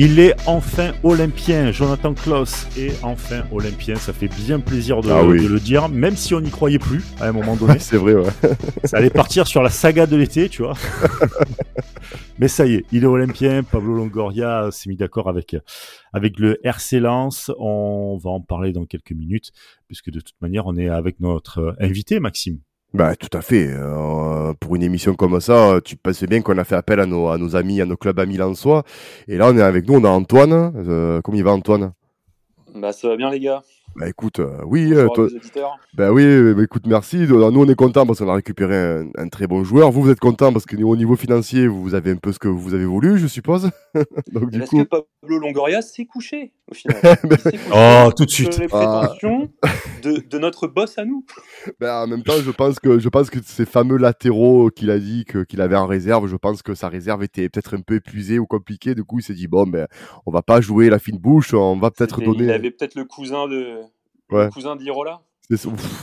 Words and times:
Il 0.00 0.20
est 0.20 0.36
enfin 0.46 0.92
olympien. 1.02 1.72
Jonathan 1.72 2.14
Klaus 2.14 2.68
est 2.78 3.02
enfin 3.02 3.42
olympien. 3.50 3.96
Ça 3.96 4.12
fait 4.12 4.28
bien 4.28 4.60
plaisir 4.60 5.00
de, 5.00 5.10
Ah 5.10 5.24
oui. 5.24 5.42
de 5.42 5.48
le 5.48 5.58
dire, 5.58 5.88
même 5.88 6.14
si 6.14 6.34
on 6.34 6.40
n'y 6.40 6.50
croyait 6.50 6.78
plus 6.78 7.02
à 7.18 7.26
un 7.26 7.32
moment 7.32 7.56
donné. 7.56 7.78
C'est 7.80 7.96
vrai, 7.96 8.14
ouais. 8.14 8.30
ça 8.84 8.98
allait 8.98 9.10
partir 9.10 9.48
sur 9.48 9.60
la 9.60 9.70
saga 9.70 10.06
de 10.06 10.14
l'été, 10.14 10.48
tu 10.48 10.62
vois. 10.62 10.74
Mais 12.38 12.46
ça 12.46 12.64
y 12.66 12.74
est, 12.74 12.84
il 12.92 13.02
est 13.02 13.08
olympien. 13.08 13.64
Pablo 13.64 13.92
Longoria 13.94 14.68
s'est 14.70 14.88
mis 14.88 14.96
d'accord 14.96 15.28
avec, 15.28 15.56
avec 16.12 16.38
le 16.38 16.64
RC 16.64 17.00
Lens. 17.00 17.50
On 17.58 18.20
va 18.22 18.30
en 18.30 18.40
parler 18.40 18.72
dans 18.72 18.84
quelques 18.84 19.10
minutes, 19.10 19.50
puisque 19.88 20.12
de 20.12 20.20
toute 20.20 20.40
manière, 20.40 20.66
on 20.68 20.76
est 20.76 20.88
avec 20.88 21.18
notre 21.18 21.74
invité, 21.80 22.20
Maxime. 22.20 22.60
Bah, 22.94 23.14
tout 23.16 23.36
à 23.36 23.42
fait. 23.42 23.68
Euh, 23.70 24.54
pour 24.60 24.74
une 24.76 24.82
émission 24.82 25.14
comme 25.14 25.40
ça, 25.40 25.78
tu 25.84 25.96
penses 25.96 26.24
bien 26.24 26.40
qu'on 26.40 26.56
a 26.58 26.64
fait 26.64 26.74
appel 26.76 27.00
à 27.00 27.06
nos, 27.06 27.28
à 27.28 27.36
nos 27.38 27.54
amis, 27.54 27.80
à 27.80 27.86
nos 27.86 27.96
clubs 27.96 28.18
amis 28.18 28.36
lensois. 28.38 28.82
Et 29.28 29.36
là, 29.36 29.48
on 29.50 29.56
est 29.56 29.62
avec 29.62 29.86
nous, 29.86 29.94
on 29.94 30.04
a 30.04 30.08
Antoine. 30.08 30.72
Euh, 30.76 31.20
comment 31.22 31.36
il 31.36 31.44
va, 31.44 31.52
Antoine? 31.52 31.92
Bah 32.74 32.92
ça 32.92 33.08
va 33.08 33.16
bien 33.16 33.30
les 33.30 33.40
gars. 33.40 33.62
Bah 33.96 34.08
écoute, 34.08 34.38
euh, 34.38 34.58
oui, 34.66 34.92
euh, 34.92 35.08
toi, 35.08 35.26
bah 35.94 36.12
oui, 36.12 36.22
euh, 36.22 36.54
bah, 36.54 36.62
écoute, 36.62 36.86
merci. 36.86 37.18
De- 37.26 37.26
Nous, 37.26 37.60
on 37.60 37.66
est 37.68 37.74
content 37.74 38.06
parce 38.06 38.20
qu'on 38.20 38.28
a 38.28 38.34
récupéré 38.34 38.76
un, 38.76 39.06
un 39.16 39.28
très 39.28 39.46
bon 39.46 39.64
joueur. 39.64 39.90
Vous, 39.90 40.02
vous 40.02 40.10
êtes 40.10 40.20
content 40.20 40.52
parce 40.52 40.66
que 40.66 40.76
au 40.76 40.94
niveau 40.96 41.16
financier, 41.16 41.66
vous 41.66 41.94
avez 41.94 42.12
un 42.12 42.16
peu 42.16 42.30
ce 42.30 42.38
que 42.38 42.46
vous 42.46 42.74
avez 42.74 42.84
voulu, 42.84 43.18
je 43.18 43.26
suppose. 43.26 43.70
Donc 44.32 44.50
du 44.50 44.62
Est-ce 44.62 44.70
coup, 44.70 44.84
que 44.84 44.88
Pablo 44.88 45.38
Longoria 45.40 45.82
s'est 45.82 46.04
couché? 46.04 46.52
Au 46.70 46.74
final 46.74 46.96
Oh, 47.74 48.10
tout 48.16 48.24
de 48.24 48.30
suite. 48.30 48.58
les 48.58 48.66
Ah. 48.72 49.00
prétentions 49.08 49.50
de, 50.02 50.22
de 50.28 50.38
notre 50.38 50.66
boss 50.68 50.96
à 50.98 51.04
nous. 51.04 51.24
bah, 51.80 52.02
en 52.02 52.06
même 52.06 52.22
temps, 52.22 52.40
je 52.44 52.50
pense 52.50 52.78
que 52.78 52.98
je 52.98 53.08
pense 53.08 53.30
que 53.30 53.38
ces 53.44 53.64
fameux 53.66 53.96
latéraux 53.96 54.70
qu'il 54.70 54.90
a 54.90 54.98
dit 54.98 55.24
que- 55.24 55.44
qu'il 55.44 55.60
avait 55.60 55.76
en 55.76 55.86
réserve, 55.86 56.26
je 56.28 56.36
pense 56.36 56.62
que 56.62 56.74
sa 56.74 56.88
réserve 56.88 57.22
était 57.22 57.48
peut-être 57.48 57.76
un 57.76 57.80
peu 57.80 57.94
épuisée 57.96 58.38
ou 58.38 58.46
compliquée. 58.46 58.94
Du 58.94 59.04
coup, 59.04 59.18
il 59.18 59.22
s'est 59.22 59.34
dit 59.34 59.48
bon, 59.48 59.66
ben, 59.66 59.86
on 60.26 60.30
va 60.30 60.42
pas 60.42 60.60
jouer 60.60 60.90
la 60.90 60.98
fine 60.98 61.18
bouche, 61.18 61.54
on 61.54 61.76
va 61.78 61.90
peut-être 61.90 62.20
donner. 62.20 62.44
Il 62.44 62.50
avait 62.50 62.70
peut-être 62.70 62.94
le 62.94 63.04
cousin 63.04 63.48
de 63.48 63.76
Ouais. 64.30 64.44
le 64.44 64.50
cousin 64.50 64.76
d'Irola. 64.76 65.20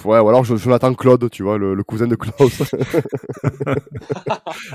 Ouais, 0.05 0.17
ou 0.19 0.27
alors 0.27 0.43
je- 0.43 0.55
Jonathan 0.55 0.91
Claude, 0.95 1.29
tu 1.29 1.43
vois, 1.43 1.59
le, 1.59 1.75
le 1.75 1.83
cousin 1.83 2.07
de 2.07 2.15
Klaus. 2.15 2.63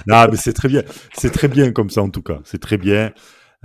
Non, 0.06 0.26
mais 0.30 0.36
c'est 0.36 0.52
très 0.52 0.68
bien. 0.68 0.82
C'est 1.14 1.30
très 1.30 1.48
bien 1.48 1.72
comme 1.72 1.90
ça, 1.90 2.02
en 2.02 2.10
tout 2.10 2.22
cas. 2.22 2.38
C'est 2.44 2.60
très 2.60 2.76
bien. 2.78 3.10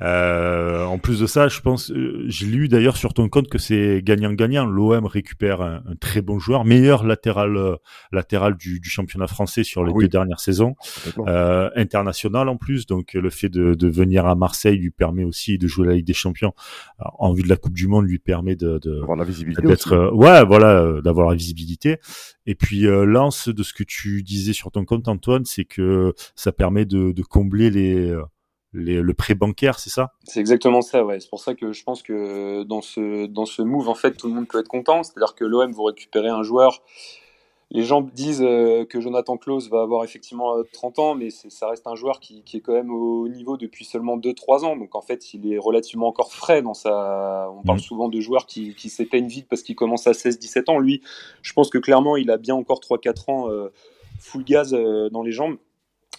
Euh, 0.02 0.84
en 0.84 0.98
plus 0.98 1.22
de 1.22 1.26
ça, 1.26 1.48
je 1.48 1.62
pense, 1.62 1.90
euh, 1.92 2.24
j'ai 2.28 2.46
lu 2.48 2.68
d'ailleurs 2.68 2.98
sur 2.98 3.14
ton 3.14 3.30
compte 3.30 3.48
que 3.48 3.58
c'est 3.58 4.02
gagnant-gagnant. 4.04 4.66
L'OM 4.66 5.06
récupère 5.06 5.62
un, 5.62 5.84
un 5.88 5.96
très 6.00 6.22
bon 6.22 6.38
joueur, 6.38 6.66
meilleur 6.66 7.06
latéral 7.06 7.56
euh, 7.56 7.76
latéral 8.12 8.58
du, 8.58 8.80
du 8.82 8.90
championnat 8.90 9.28
français 9.28 9.64
sur 9.64 9.84
les 9.86 9.92
Ah 9.92 9.96
oui. 9.96 10.04
deux 10.06 10.10
dernières 10.10 10.42
saisons, 10.42 10.76
euh, 11.20 11.70
international 11.78 12.50
en 12.50 12.58
plus. 12.58 12.86
Donc 12.88 13.16
euh, 13.16 13.22
le 13.22 13.30
fait 13.30 13.48
de, 13.50 13.74
de 13.74 13.88
venir 13.88 14.26
à 14.26 14.36
Marseille 14.36 14.78
lui 14.78 14.92
permet 14.92 15.24
aussi 15.24 15.58
de 15.58 15.68
jouer 15.68 15.88
la 15.88 15.94
Ligue 15.94 16.08
des 16.08 16.14
Champions 16.14 16.54
Alors, 17.00 17.16
en 17.20 17.32
vue 17.34 17.44
de 17.44 17.50
la 17.50 17.56
Coupe 17.58 17.74
du 17.74 17.88
Monde, 17.88 18.06
lui 18.06 18.20
permet 18.20 18.58
de, 18.58 18.80
de, 18.80 19.02
Avoir 19.02 19.18
la 19.18 19.24
visibilité. 19.24 19.62
d'être 19.66 19.94
euh, 19.94 20.12
ouais 20.12 20.44
voilà 20.44 21.02
d'avoir 21.04 21.30
la 21.30 21.36
visibilité 21.36 22.00
et 22.46 22.56
puis 22.56 22.86
euh, 22.86 23.06
Lance 23.06 23.48
de 23.48 23.64
ce 23.64 23.74
que 23.74 23.84
tu 23.84 24.24
disais 24.24 24.54
sur 24.54 24.72
ton 24.72 24.84
compte 24.84 25.08
Antoine 25.08 25.46
c'est 25.46 25.66
que 25.66 26.14
ça 26.36 26.52
permet 26.52 26.86
de, 26.86 27.12
de 27.14 27.24
combler 27.24 27.70
les, 27.70 28.09
euh, 28.09 28.22
les 28.76 29.02
le 29.02 29.14
prêt 29.14 29.34
bancaire 29.36 29.80
c'est 29.80 29.90
ça? 29.90 30.12
C'est 30.23 30.40
exactement 30.40 30.81
ça, 30.81 31.04
ouais. 31.06 31.20
C'est 31.20 31.30
pour 31.30 31.40
ça 31.40 31.56
que 31.56 31.72
je 31.73 31.84
pense 31.84 32.04
que 32.04 32.64
dans 32.64 32.81
ce, 32.81 33.26
dans 33.26 33.45
ce 33.45 33.62
move, 33.62 33.90
en 33.90 33.95
fait, 33.95 34.14
tout 34.14 34.28
le 34.28 34.34
monde 34.34 34.48
peut 34.48 34.59
être 34.59 34.68
content. 34.68 35.04
C'est-à-dire 35.04 35.36
que 35.36 35.46
l'OM, 35.46 35.72
vous 35.72 35.84
récupérez 35.84 36.30
un 36.30 36.44
joueur. 36.44 36.81
Les 37.72 37.84
gens 37.84 38.02
disent 38.02 38.44
euh, 38.44 38.86
que 38.86 39.02
Jonathan 39.02 39.38
Klaus 39.38 39.69
va 39.69 39.81
avoir 39.81 40.03
effectivement 40.03 40.56
euh, 40.56 40.63
30 40.72 41.00
ans, 41.00 41.16
mais 41.16 41.31
ça 41.31 41.68
reste 41.68 41.88
un 41.88 41.96
joueur 41.96 42.19
qui, 42.19 42.44
qui 42.44 42.58
est 42.58 42.59
quand 42.59 42.74
même 42.74 42.91
au 42.91 43.28
niveau 43.28 43.58
depuis 43.58 43.86
seulement 43.86 44.18
2-3 44.18 44.63
ans. 44.66 44.75
Donc 44.78 44.94
en 44.96 45.02
fait, 45.02 45.34
il 45.34 45.52
est 45.52 45.57
relativement 45.57 46.07
encore 46.07 46.31
frais 46.31 46.62
dans 46.62 46.75
sa. 46.75 47.50
On 47.57 47.63
parle 47.63 47.80
Mhm. 47.80 47.84
souvent 47.84 48.07
de 48.07 48.19
joueurs 48.22 48.46
qui, 48.46 48.75
qui 48.75 48.90
s'éteignent 48.90 49.28
vite 49.28 49.47
parce 49.50 49.63
qu'ils 49.63 49.75
commencent 49.75 50.06
à 50.07 50.13
16-17 50.13 50.69
ans. 50.69 50.78
Lui, 50.78 51.02
je 51.42 51.53
pense 51.53 51.72
que 51.72 51.80
clairement, 51.80 52.18
il 52.18 52.30
a 52.30 52.38
bien 52.38 52.53
encore 52.56 52.80
3-4 52.81 53.30
ans 53.31 53.50
euh, 53.50 53.69
full 54.19 54.44
gaz 54.44 54.74
euh, 54.75 55.09
dans 55.09 55.24
les 55.24 55.31
jambes. 55.31 55.57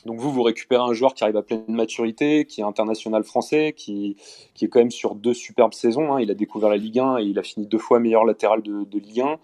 Donc 0.07 0.19
vous, 0.19 0.33
vous 0.33 0.43
récupérez 0.43 0.83
un 0.83 0.95
joueur 0.95 1.13
qui 1.15 1.25
arrive 1.25 1.37
à 1.37 1.43
pleine 1.43 1.65
maturité, 1.69 2.45
qui 2.47 2.61
est 2.61 2.65
international 2.65 3.25
français, 3.25 3.75
qui, 3.77 4.17
qui 4.55 4.65
est 4.65 4.69
quand 4.69 4.79
même 4.79 4.91
sur 4.91 5.15
deux 5.15 5.35
superbes 5.35 5.75
saisons. 5.75 6.15
hein. 6.15 6.21
Il 6.21 6.31
a 6.31 6.35
découvert 6.35 6.71
la 6.71 6.77
Ligue 6.79 6.99
1 7.01 7.19
et 7.19 7.25
il 7.25 7.39
a 7.39 7.43
fini 7.43 7.67
deux 7.67 7.79
fois 7.79 7.99
meilleur 8.01 8.25
latéral 8.25 8.63
de, 8.63 8.85
de 8.85 8.99
Ligue 8.99 9.21
1. 9.21 9.37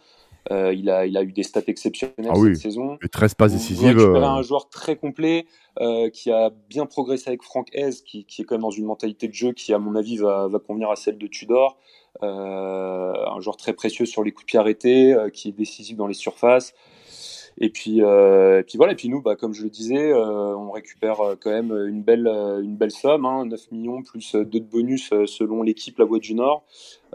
Euh, 0.50 0.75
il, 0.75 0.91
a, 0.91 1.06
il 1.06 1.17
a 1.17 1.23
eu 1.23 1.31
des 1.33 1.45
stats 1.45 1.61
exceptionnelles 1.69 2.15
Ah 2.28 2.33
oui. 2.37 2.55
cette 2.56 2.62
saison. 2.62 2.99
Et 3.03 3.09
13 3.09 3.34
passes 3.34 3.53
Vous, 3.53 3.59
vous 3.59 3.62
décisives. 3.62 3.97
récupérez 3.99 4.25
euh, 4.25 4.28
un 4.28 4.43
joueur 4.43 4.69
très 4.69 4.97
complet 4.97 5.47
euh, 5.81 6.11
qui 6.11 6.33
a 6.33 6.50
bien 6.69 6.84
progressé 6.87 7.29
avec 7.29 7.43
Franck 7.44 7.69
Hez, 7.73 7.91
qui, 8.05 8.25
qui 8.25 8.43
est 8.43 8.44
quand 8.44 8.56
même 8.56 8.62
dans 8.62 8.71
une 8.71 8.87
mentalité 8.87 9.29
de 9.29 9.34
jeu 9.34 9.53
qui, 9.53 9.73
à 9.73 9.79
mon 9.79 9.94
avis, 9.94 10.17
va, 10.17 10.49
va 10.49 10.59
convenir 10.59 10.91
à 10.91 10.97
celle 10.97 11.17
de 11.17 11.27
Tudor. 11.29 11.77
Euh, 12.23 13.12
un 13.27 13.41
joueur 13.41 13.56
très 13.56 13.73
précieux 13.73 14.05
sur 14.06 14.23
les 14.25 14.33
coups 14.33 14.44
de 14.44 14.50
pied 14.50 14.59
arrêtés, 14.59 15.17
qui 15.33 15.49
est 15.49 15.53
décisif 15.53 15.97
dans 15.97 16.06
les 16.06 16.15
surfaces. 16.15 16.75
Et 17.59 17.71
puis, 17.71 18.03
euh, 18.03 18.61
et 18.61 18.63
puis 18.63 18.77
voilà. 18.77 18.93
Et 18.93 18.97
puis 18.97 19.09
nous, 19.09 19.21
bah, 19.23 19.37
comme 19.37 19.53
je 19.53 19.63
le 19.63 19.71
disais, 19.71 20.13
euh, 20.13 20.57
on 20.57 20.71
récupère 20.71 21.21
euh, 21.21 21.35
quand 21.41 21.51
même 21.51 21.73
une 21.87 22.03
belle, 22.03 22.27
une 22.27 22.77
belle 22.77 22.91
somme, 22.91 23.27
hein, 23.27 23.45
9 23.47 23.73
millions 23.73 24.03
plus 24.03 24.35
euh, 24.35 24.45
deux 24.45 24.61
de 24.61 24.65
bonus 24.65 25.11
selon 25.27 25.62
l'équipe 25.62 25.99
La 25.99 26.05
Voix 26.05 26.19
du 26.19 26.35
Nord, 26.35 26.65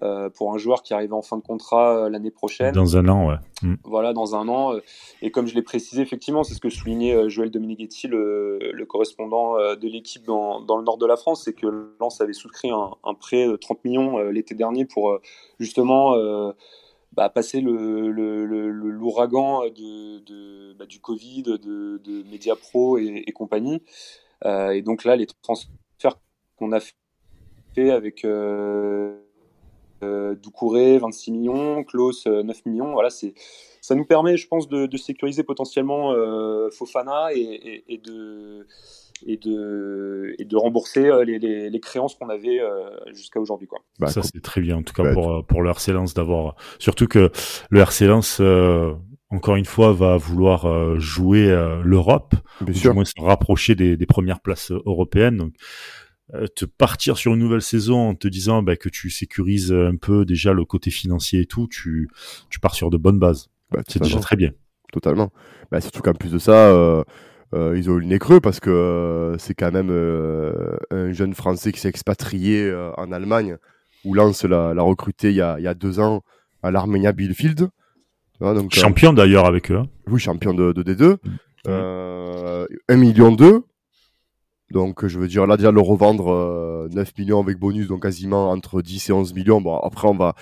euh, 0.04 0.30
pour 0.30 0.54
un 0.54 0.58
joueur 0.58 0.84
qui 0.84 0.94
arrive 0.94 1.14
en 1.14 1.22
fin 1.22 1.38
de 1.38 1.42
contrat 1.42 2.10
l'année 2.10 2.32
prochaine 2.32 2.74
dans 2.74 2.98
un 2.98 3.08
an 3.08 3.28
ouais 3.28 3.36
Mm. 3.64 3.74
voilà, 3.86 4.14
dans 4.14 4.36
un 4.36 4.48
an. 4.50 4.76
Et 5.24 5.32
comme 5.32 5.48
je 5.48 5.56
l'ai 5.56 5.64
précisé, 5.64 6.04
effectivement, 6.04 6.44
c'est 6.44 6.54
ce 6.54 6.60
que 6.60 6.70
soulignait 6.70 7.28
Joël 7.28 7.50
Dominguetti, 7.50 8.08
le, 8.08 8.60
le 8.72 8.86
correspondant 8.86 9.56
de 9.56 9.88
l'équipe 9.88 10.24
dans, 10.28 10.62
dans 10.62 10.78
le 10.78 10.84
nord 10.84 11.00
de 11.00 11.08
la 11.08 11.16
France, 11.18 11.42
c'est 11.44 11.54
que 11.54 11.66
Lens 12.00 12.22
avait 12.22 12.34
souscrit 12.34 12.70
un, 12.70 12.92
un 13.04 13.16
prêt 13.16 13.48
de 13.48 13.56
30 13.56 13.84
millions 13.84 14.20
l'été 14.30 14.54
dernier 14.54 14.86
pour 14.86 15.18
justement 15.60 16.14
bah, 17.18 17.30
passer 17.30 17.62
le, 17.62 18.12
le- 18.12 18.46
l'ouragan 18.46 19.64
de, 19.70 20.74
bah, 20.74 20.86
du 20.86 21.00
Covid, 21.00 21.42
de, 21.42 21.58
de 21.98 22.24
Mediapro 22.30 23.00
et, 23.00 23.26
compagnie. 23.34 23.82
Euh, 24.46 24.70
et 24.70 24.84
donc 24.84 25.04
là, 25.04 25.16
les 25.16 25.26
transferts 25.42 26.20
qu'on 26.58 26.72
a 26.72 26.80
fait 26.80 27.90
avec 27.90 28.24
euh, 28.24 29.18
euh, 30.04 30.36
Doucouré, 30.36 31.00
26 31.00 31.32
millions, 31.32 31.84
Klaus, 31.84 32.28
euh, 32.28 32.44
9 32.44 32.66
millions. 32.68 32.92
Voilà, 32.92 33.10
c'est, 33.10 33.34
ça 33.82 33.96
nous 33.96 34.06
permet, 34.06 34.38
je 34.38 34.48
pense, 34.48 34.70
de, 34.70 34.96
sécuriser 34.98 35.42
potentiellement 35.42 36.14
euh, 36.14 36.70
Fofana 36.70 37.34
et 37.34 38.00
de, 38.04 38.68
et, 39.26 39.38
de, 39.38 40.36
et 40.38 40.46
de 40.46 40.56
rembourser 40.56 41.08
euh, 41.08 41.24
les, 41.24 41.40
les- 41.40 41.70
les 41.70 41.80
créances 41.80 42.16
qu'on 42.16 42.30
avait 42.30 42.60
euh, 42.60 42.90
jusqu'à 43.14 43.40
aujourd'hui. 43.40 43.68
Quoi. 43.68 43.80
bah, 44.00 44.08
ça 44.08 44.22
c'est 44.22 44.42
très 44.42 44.62
bien 44.62 44.78
en 44.78 44.84
tout 44.84 44.94
cas 44.94 45.04
bah, 45.04 45.14
pour 45.14 45.32
euh, 45.34 45.42
pour 45.42 45.62
le 45.62 45.70
RC 45.70 45.92
Lens 45.94 46.14
d'avoir 46.14 46.56
surtout 46.80 47.08
que 47.08 47.32
le 47.70 47.80
RC 47.80 48.06
Lens 48.08 48.38
euh, 48.42 48.94
encore 49.30 49.56
une 49.56 49.66
fois 49.66 49.92
va 49.94 50.18
vouloir 50.18 50.66
euh, 50.66 50.98
jouer 51.00 51.50
euh, 51.50 51.82
l'Europe 51.84 52.36
bien 52.62 52.74
ou 52.74 52.78
sûr. 52.78 52.92
du 52.92 52.96
moins 52.96 53.06
se 53.06 53.20
rapprocher 53.20 53.76
des, 53.76 53.98
des 53.98 54.06
premières 54.06 54.40
places 54.40 54.72
européennes. 54.72 55.38
Donc, 55.38 55.54
euh, 56.34 56.46
te 56.48 56.66
partir 56.66 57.18
sur 57.18 57.34
une 57.34 57.40
nouvelle 57.40 57.62
saison 57.62 58.10
en 58.10 58.16
te 58.16 58.28
disant 58.28 58.62
bah, 58.62 58.76
que 58.76 58.90
tu 58.90 59.10
sécurises 59.10 59.72
un 59.74 59.96
peu 59.96 60.26
déjà 60.26 60.52
le 60.54 60.66
côté 60.66 60.92
financier 60.92 61.42
et 61.42 61.46
tout, 61.46 61.68
tu, 61.70 62.10
tu 62.50 62.60
pars 62.60 62.76
sur 62.76 62.90
de 62.90 62.98
bonnes 62.98 63.20
bases. 63.20 63.50
Bah, 63.72 63.82
C'est 63.88 64.02
déjà 64.02 64.20
très 64.20 64.36
bien. 64.36 64.52
Totalement. 64.94 65.32
Bah, 65.72 65.82
surtout 65.82 66.02
qu'en 66.02 66.14
plus 66.14 66.32
de 66.32 66.38
ça, 66.38 66.70
euh, 66.70 67.04
euh, 67.54 67.76
ils 67.78 67.90
ont 67.90 67.96
eu 67.98 68.00
le 68.02 68.06
nez 68.08 68.20
creux 68.20 68.40
parce 68.42 68.60
que 68.60 68.70
euh, 68.70 69.38
c'est 69.38 69.54
quand 69.54 69.72
même 69.72 69.90
euh, 69.90 70.78
un 70.92 71.12
jeune 71.14 71.34
Français 71.34 71.72
qui 71.72 71.80
s'est 71.80 71.90
expatrié 71.90 72.64
euh, 72.66 72.92
en 72.98 73.12
Allemagne, 73.12 73.58
où 74.06 74.14
Lens 74.14 74.44
l'a 74.44 74.74
l'a 74.74 74.82
recruté 74.82 75.30
il 75.30 75.36
y, 75.38 75.42
a, 75.42 75.58
il 75.60 75.64
y 75.64 75.68
a 75.68 75.74
deux 75.74 76.00
ans 76.00 76.22
à 76.64 76.72
l'Armenia 76.72 77.12
Bielefeld. 77.14 77.58
Tu 77.60 77.68
vois, 78.40 78.54
donc, 78.54 78.76
euh, 78.78 78.80
Champion 78.82 79.14
d'ailleurs 79.14 79.46
avec 79.46 79.72
eux. 79.72 79.78
hein. 79.78 79.88
oui, 80.08 80.20
champion 80.20 80.54
de, 80.54 80.72
de 80.74 80.84
D2. 80.94 81.18
Euh, 81.68 82.66
1 82.90 82.96
million 82.98 83.32
2. 83.32 83.64
Donc, 84.72 85.06
je 85.08 85.18
veux 85.18 85.28
dire, 85.28 85.48
là, 85.48 85.56
déjà, 85.58 85.72
le 85.72 85.80
revendre 85.82 86.32
euh, 86.32 86.90
9 86.94 87.18
millions 87.18 87.42
avec 87.42 87.58
bonus, 87.58 87.88
donc 87.88 88.04
quasiment 88.04 88.52
entre 88.52 88.82
10 88.82 89.10
et 89.10 89.14
11 89.14 89.34
millions. 89.34 89.62
Bon, 89.62 89.78
après, 89.78 90.08
on 90.08 90.16
va, 90.16 90.36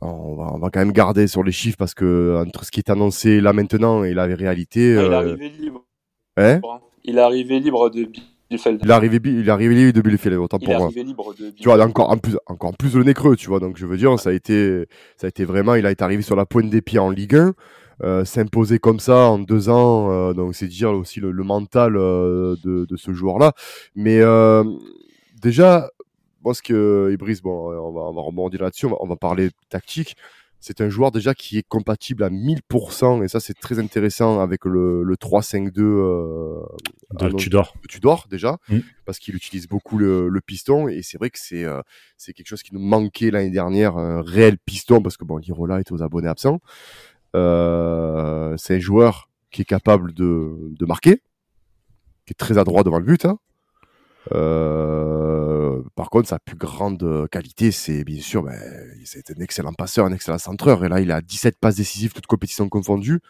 on 0.00 0.34
va, 0.34 0.50
on 0.54 0.58
va 0.58 0.70
quand 0.70 0.80
même 0.80 0.92
garder 0.92 1.26
sur 1.26 1.42
les 1.42 1.52
chiffres 1.52 1.76
parce 1.78 1.94
que 1.94 2.42
entre 2.46 2.64
ce 2.64 2.70
qui 2.70 2.80
est 2.80 2.90
annoncé 2.90 3.40
là 3.40 3.52
maintenant 3.52 4.02
et 4.04 4.14
la 4.14 4.24
réalité. 4.24 4.96
Ah, 4.98 5.02
il 5.02 5.06
est 5.06 5.08
euh, 5.14 5.18
arrivé 5.18 5.48
libre. 5.50 5.85
Hein. 6.36 6.60
Il 7.04 7.18
est 7.18 7.20
arrivé 7.20 7.60
libre 7.60 7.88
de 7.90 8.08
Bielefeld. 8.50 8.80
il 8.84 8.90
est 8.90 8.92
arrivé, 8.92 9.20
il 9.24 9.48
est 9.48 9.50
arrivé 9.50 9.92
de 9.92 10.00
Bielefeld, 10.00 10.36
autant 10.36 10.58
Il 10.60 10.64
pour 10.64 10.74
est 10.74 10.76
moi. 10.76 10.86
arrivé 10.86 11.02
libre 11.04 11.34
de 11.34 11.50
Tu 11.50 11.64
vois, 11.64 11.82
encore 11.84 12.10
en 12.10 12.16
plus, 12.18 12.36
encore 12.46 12.76
plus 12.76 12.94
le 12.94 13.04
nez 13.04 13.14
creux, 13.14 13.36
tu 13.36 13.48
vois. 13.48 13.60
Donc, 13.60 13.76
je 13.76 13.86
veux 13.86 13.96
dire, 13.96 14.18
ça 14.18 14.30
a 14.30 14.32
été, 14.32 14.86
ça 15.16 15.26
a 15.26 15.28
été 15.28 15.44
vraiment, 15.44 15.74
il 15.74 15.86
a 15.86 15.90
été 15.90 16.02
arrivé 16.04 16.22
sur 16.22 16.36
la 16.36 16.46
pointe 16.46 16.68
des 16.70 16.82
pieds 16.82 16.98
en 16.98 17.10
Ligue 17.10 17.36
1, 17.36 17.54
euh, 18.02 18.24
s'imposer 18.24 18.78
comme 18.78 19.00
ça 19.00 19.16
en 19.30 19.38
deux 19.38 19.68
ans. 19.68 20.10
euh, 20.10 20.32
donc, 20.34 20.54
c'est 20.54 20.66
dire 20.68 20.90
aussi 20.92 21.20
le, 21.20 21.30
le 21.30 21.44
mental 21.44 21.96
euh, 21.96 22.56
de, 22.64 22.84
de 22.84 22.96
ce 22.96 23.12
joueur-là. 23.12 23.52
Mais 23.94 24.20
euh, 24.20 24.64
déjà, 25.40 25.88
moi, 26.44 26.54
ce 26.54 26.62
que 26.62 27.10
Ibris, 27.12 27.40
bon, 27.42 27.70
on 27.72 27.92
va, 27.92 28.00
on 28.02 28.12
va 28.14 28.22
rebondir 28.22 28.62
là-dessus, 28.62 28.86
on 28.86 28.90
va, 28.90 28.96
on 29.00 29.06
va 29.06 29.16
parler 29.16 29.50
tactique. 29.70 30.16
C'est 30.60 30.80
un 30.80 30.88
joueur 30.88 31.12
déjà 31.12 31.34
qui 31.34 31.58
est 31.58 31.66
compatible 31.68 32.24
à 32.24 32.30
1000%, 32.30 33.22
et 33.22 33.28
ça 33.28 33.40
c'est 33.40 33.54
très 33.54 33.78
intéressant 33.78 34.40
avec 34.40 34.64
le, 34.64 35.02
le 35.02 35.14
3-5-2 35.16 35.80
euh, 35.80 36.60
de 37.12 37.28
Tudor. 37.36 37.74
Tudor 37.88 38.26
déjà, 38.30 38.58
mm. 38.68 38.78
parce 39.04 39.18
qu'il 39.18 39.34
utilise 39.36 39.68
beaucoup 39.68 39.98
le, 39.98 40.28
le 40.28 40.40
piston, 40.40 40.88
et 40.88 41.02
c'est 41.02 41.18
vrai 41.18 41.30
que 41.30 41.38
c'est 41.38 41.64
euh, 41.64 41.80
c'est 42.16 42.32
quelque 42.32 42.48
chose 42.48 42.62
qui 42.62 42.74
nous 42.74 42.80
manquait 42.80 43.30
l'année 43.30 43.50
dernière, 43.50 43.96
un 43.96 44.22
réel 44.22 44.58
piston, 44.58 45.02
parce 45.02 45.16
que 45.16 45.24
bon, 45.24 45.36
Lirola 45.36 45.80
est 45.80 45.92
aux 45.92 46.02
abonnés 46.02 46.28
absents. 46.28 46.60
Euh, 47.34 48.54
c'est 48.56 48.76
un 48.76 48.80
joueur 48.80 49.28
qui 49.50 49.62
est 49.62 49.66
capable 49.66 50.12
de, 50.14 50.54
de 50.78 50.86
marquer, 50.86 51.22
qui 52.26 52.32
est 52.32 52.38
très 52.38 52.58
adroit 52.58 52.82
devant 52.82 52.98
le 52.98 53.04
but. 53.04 53.24
Hein. 53.24 53.38
Euh, 54.32 55.25
par 55.94 56.10
contre, 56.10 56.28
sa 56.28 56.38
plus 56.38 56.56
grande 56.56 57.28
qualité, 57.30 57.70
c'est 57.70 58.04
bien 58.04 58.20
sûr, 58.20 58.42
ben, 58.42 58.58
c'est 59.04 59.30
un 59.30 59.40
excellent 59.42 59.72
passeur, 59.72 60.06
un 60.06 60.12
excellent 60.12 60.38
centreur. 60.38 60.84
Et 60.84 60.88
là, 60.88 61.00
il 61.00 61.10
a 61.10 61.20
17 61.20 61.58
passes 61.58 61.76
décisives, 61.76 62.12
toutes 62.12 62.26
compétitions 62.26 62.68
confondues. 62.68 63.20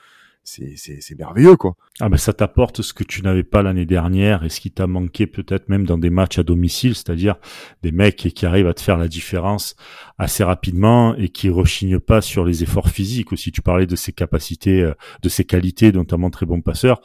C'est 0.47 1.19
merveilleux, 1.19 1.57
quoi. 1.57 1.75
Ah 1.99 2.09
ben 2.09 2.17
ça 2.17 2.33
t'apporte 2.33 2.81
ce 2.83 2.93
que 2.93 3.03
tu 3.03 3.23
n'avais 3.23 3.43
pas 3.43 3.63
l'année 3.63 3.85
dernière 3.85 4.45
et 4.45 4.49
ce 4.49 4.61
qui 4.61 4.71
t'a 4.71 4.87
manqué 4.87 5.27
peut-être 5.27 5.69
même 5.69 5.85
dans 5.85 5.99
des 5.99 6.11
matchs 6.11 6.39
à 6.39 6.45
domicile, 6.45 6.95
c'est-à-dire 6.95 7.35
des 7.83 7.91
mecs 7.91 8.17
qui 8.17 8.47
arrivent 8.47 8.69
à 8.69 8.75
te 8.75 8.81
faire 8.81 8.97
la 8.97 9.09
différence 9.09 9.75
assez 10.19 10.45
rapidement 10.45 11.17
et 11.17 11.31
qui 11.31 11.49
rechignent 11.49 11.99
pas 11.99 12.21
sur 12.21 12.45
les 12.45 12.63
efforts 12.63 12.91
physiques 12.91 13.33
aussi. 13.33 13.51
Tu 13.51 13.61
parlais 13.61 13.87
de 13.87 13.97
ses 13.97 14.13
capacités, 14.13 14.83
euh, 14.83 14.95
de 15.23 15.29
ses 15.29 15.45
qualités, 15.45 15.91
notamment 15.91 16.31
très 16.31 16.47
bon 16.47 16.61
passeur 16.61 17.01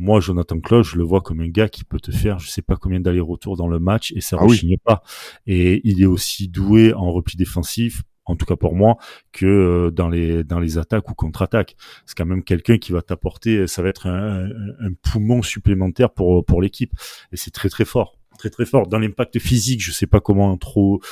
moi, 0.00 0.18
Jonathan 0.18 0.58
Cloche, 0.60 0.92
je 0.92 0.96
le 0.96 1.04
vois 1.04 1.20
comme 1.20 1.40
un 1.40 1.48
gars 1.48 1.68
qui 1.68 1.84
peut 1.84 2.00
te 2.00 2.10
faire, 2.10 2.38
je 2.38 2.48
sais 2.48 2.62
pas 2.62 2.76
combien 2.76 3.00
d'allers-retours 3.00 3.58
dans 3.58 3.68
le 3.68 3.78
match 3.78 4.12
et 4.16 4.22
ça 4.22 4.36
ne 4.36 4.40
ah 4.40 4.44
rechigne 4.46 4.78
pas. 4.82 5.02
Et 5.46 5.82
il 5.84 6.00
est 6.00 6.06
aussi 6.06 6.48
doué 6.48 6.94
en 6.94 7.12
repli 7.12 7.36
défensif, 7.36 8.02
en 8.24 8.34
tout 8.34 8.46
cas 8.46 8.56
pour 8.56 8.74
moi, 8.74 8.96
que 9.30 9.44
euh, 9.44 9.90
dans 9.90 10.08
les 10.08 10.42
dans 10.42 10.58
les 10.58 10.78
attaques 10.78 11.10
ou 11.10 11.14
contre-attaques. 11.14 11.76
C'est 12.06 12.16
quand 12.16 12.24
même 12.24 12.42
quelqu'un 12.42 12.78
qui 12.78 12.92
va 12.92 13.02
t'apporter, 13.02 13.66
ça 13.66 13.82
va 13.82 13.90
être 13.90 14.06
un, 14.06 14.46
un, 14.46 14.92
poumon 15.02 15.42
supplémentaire 15.42 16.10
pour 16.10 16.46
pour 16.46 16.62
l'équipe. 16.62 16.92
Et 17.32 17.36
c'est 17.36 17.50
très 17.50 17.68
très 17.68 17.84
fort, 17.84 18.16
très 18.38 18.48
très 18.48 18.64
fort. 18.64 18.86
Dans 18.86 18.98
l'impact 18.98 19.38
physique, 19.38 19.82
je 19.82 19.92
sais 19.92 20.06
pas 20.06 20.20
comment 20.20 20.56
trop 20.56 21.02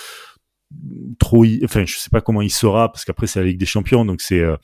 trop 1.18 1.44
enfin 1.64 1.84
je 1.86 1.96
sais 1.96 2.10
pas 2.10 2.20
comment 2.20 2.42
il 2.42 2.50
sera 2.50 2.92
parce 2.92 3.04
qu'après 3.04 3.26
c'est 3.26 3.40
la 3.40 3.46
Ligue 3.46 3.58
des 3.58 3.66
Champions 3.66 4.04
donc 4.04 4.20
c'est 4.20 4.40
euh, 4.40 4.56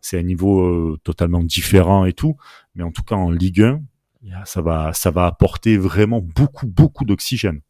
c'est 0.00 0.18
un 0.18 0.22
niveau 0.22 0.62
euh, 0.62 0.98
totalement 1.02 1.42
différent 1.42 2.04
et 2.04 2.12
tout 2.12 2.36
mais 2.78 2.84
en 2.84 2.92
tout 2.92 3.02
cas 3.02 3.16
en 3.16 3.30
Ligue 3.30 3.60
1 3.60 3.80
ça 4.46 4.62
va 4.62 4.92
ça 4.94 5.10
va 5.10 5.26
apporter 5.26 5.76
vraiment 5.76 6.20
beaucoup 6.20 6.66
beaucoup 6.66 7.04
d'oxygène. 7.04 7.60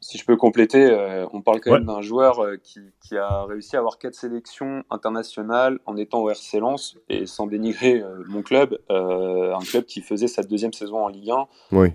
Si 0.00 0.18
je, 0.18 0.24
peux 0.24 0.36
compléter, 0.36 0.84
euh, 0.84 1.26
on 1.32 1.40
parle 1.40 1.60
quand 1.60 1.72
même 1.72 1.86
d'un 1.86 2.02
joueur 2.02 2.40
euh, 2.40 2.56
qui, 2.62 3.16
a 3.16 3.44
réussi 3.44 3.76
à 3.76 3.78
avoir 3.78 3.98
quatre 3.98 4.14
sélections 4.14 4.84
internationales 4.90 5.78
en 5.86 5.96
étant 5.96 6.20
au 6.20 6.28
RC 6.28 6.58
Lens 6.60 6.98
et 7.08 7.24
sans 7.26 7.46
dénigrer 7.46 8.00
euh, 8.00 8.22
mon 8.28 8.42
club, 8.42 8.78
un 8.90 9.64
club 9.66 9.84
qui 9.84 10.02
faisait 10.02 10.28
sa 10.28 10.42
deuxième 10.42 10.72
saison 10.72 11.04
en 11.04 11.08
Ligue 11.08 11.30
1 11.30 11.46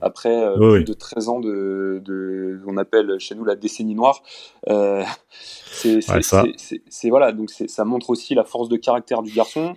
après 0.01 0.53
plus 0.55 0.83
de 0.83 0.93
13 0.93 1.29
ans 1.29 1.39
de, 1.39 2.01
de, 2.03 2.59
on 2.65 2.77
appelle 2.77 3.19
chez 3.19 3.35
nous 3.35 3.45
la 3.45 3.55
décennie 3.55 3.95
noire. 3.95 4.23
c'est 5.71 7.09
voilà, 7.09 7.31
donc 7.31 7.49
ça 7.49 7.85
montre 7.85 8.09
aussi 8.09 8.33
la 8.35 8.43
force 8.43 8.69
de 8.69 8.77
caractère 8.77 9.21
du 9.21 9.31
garçon. 9.31 9.75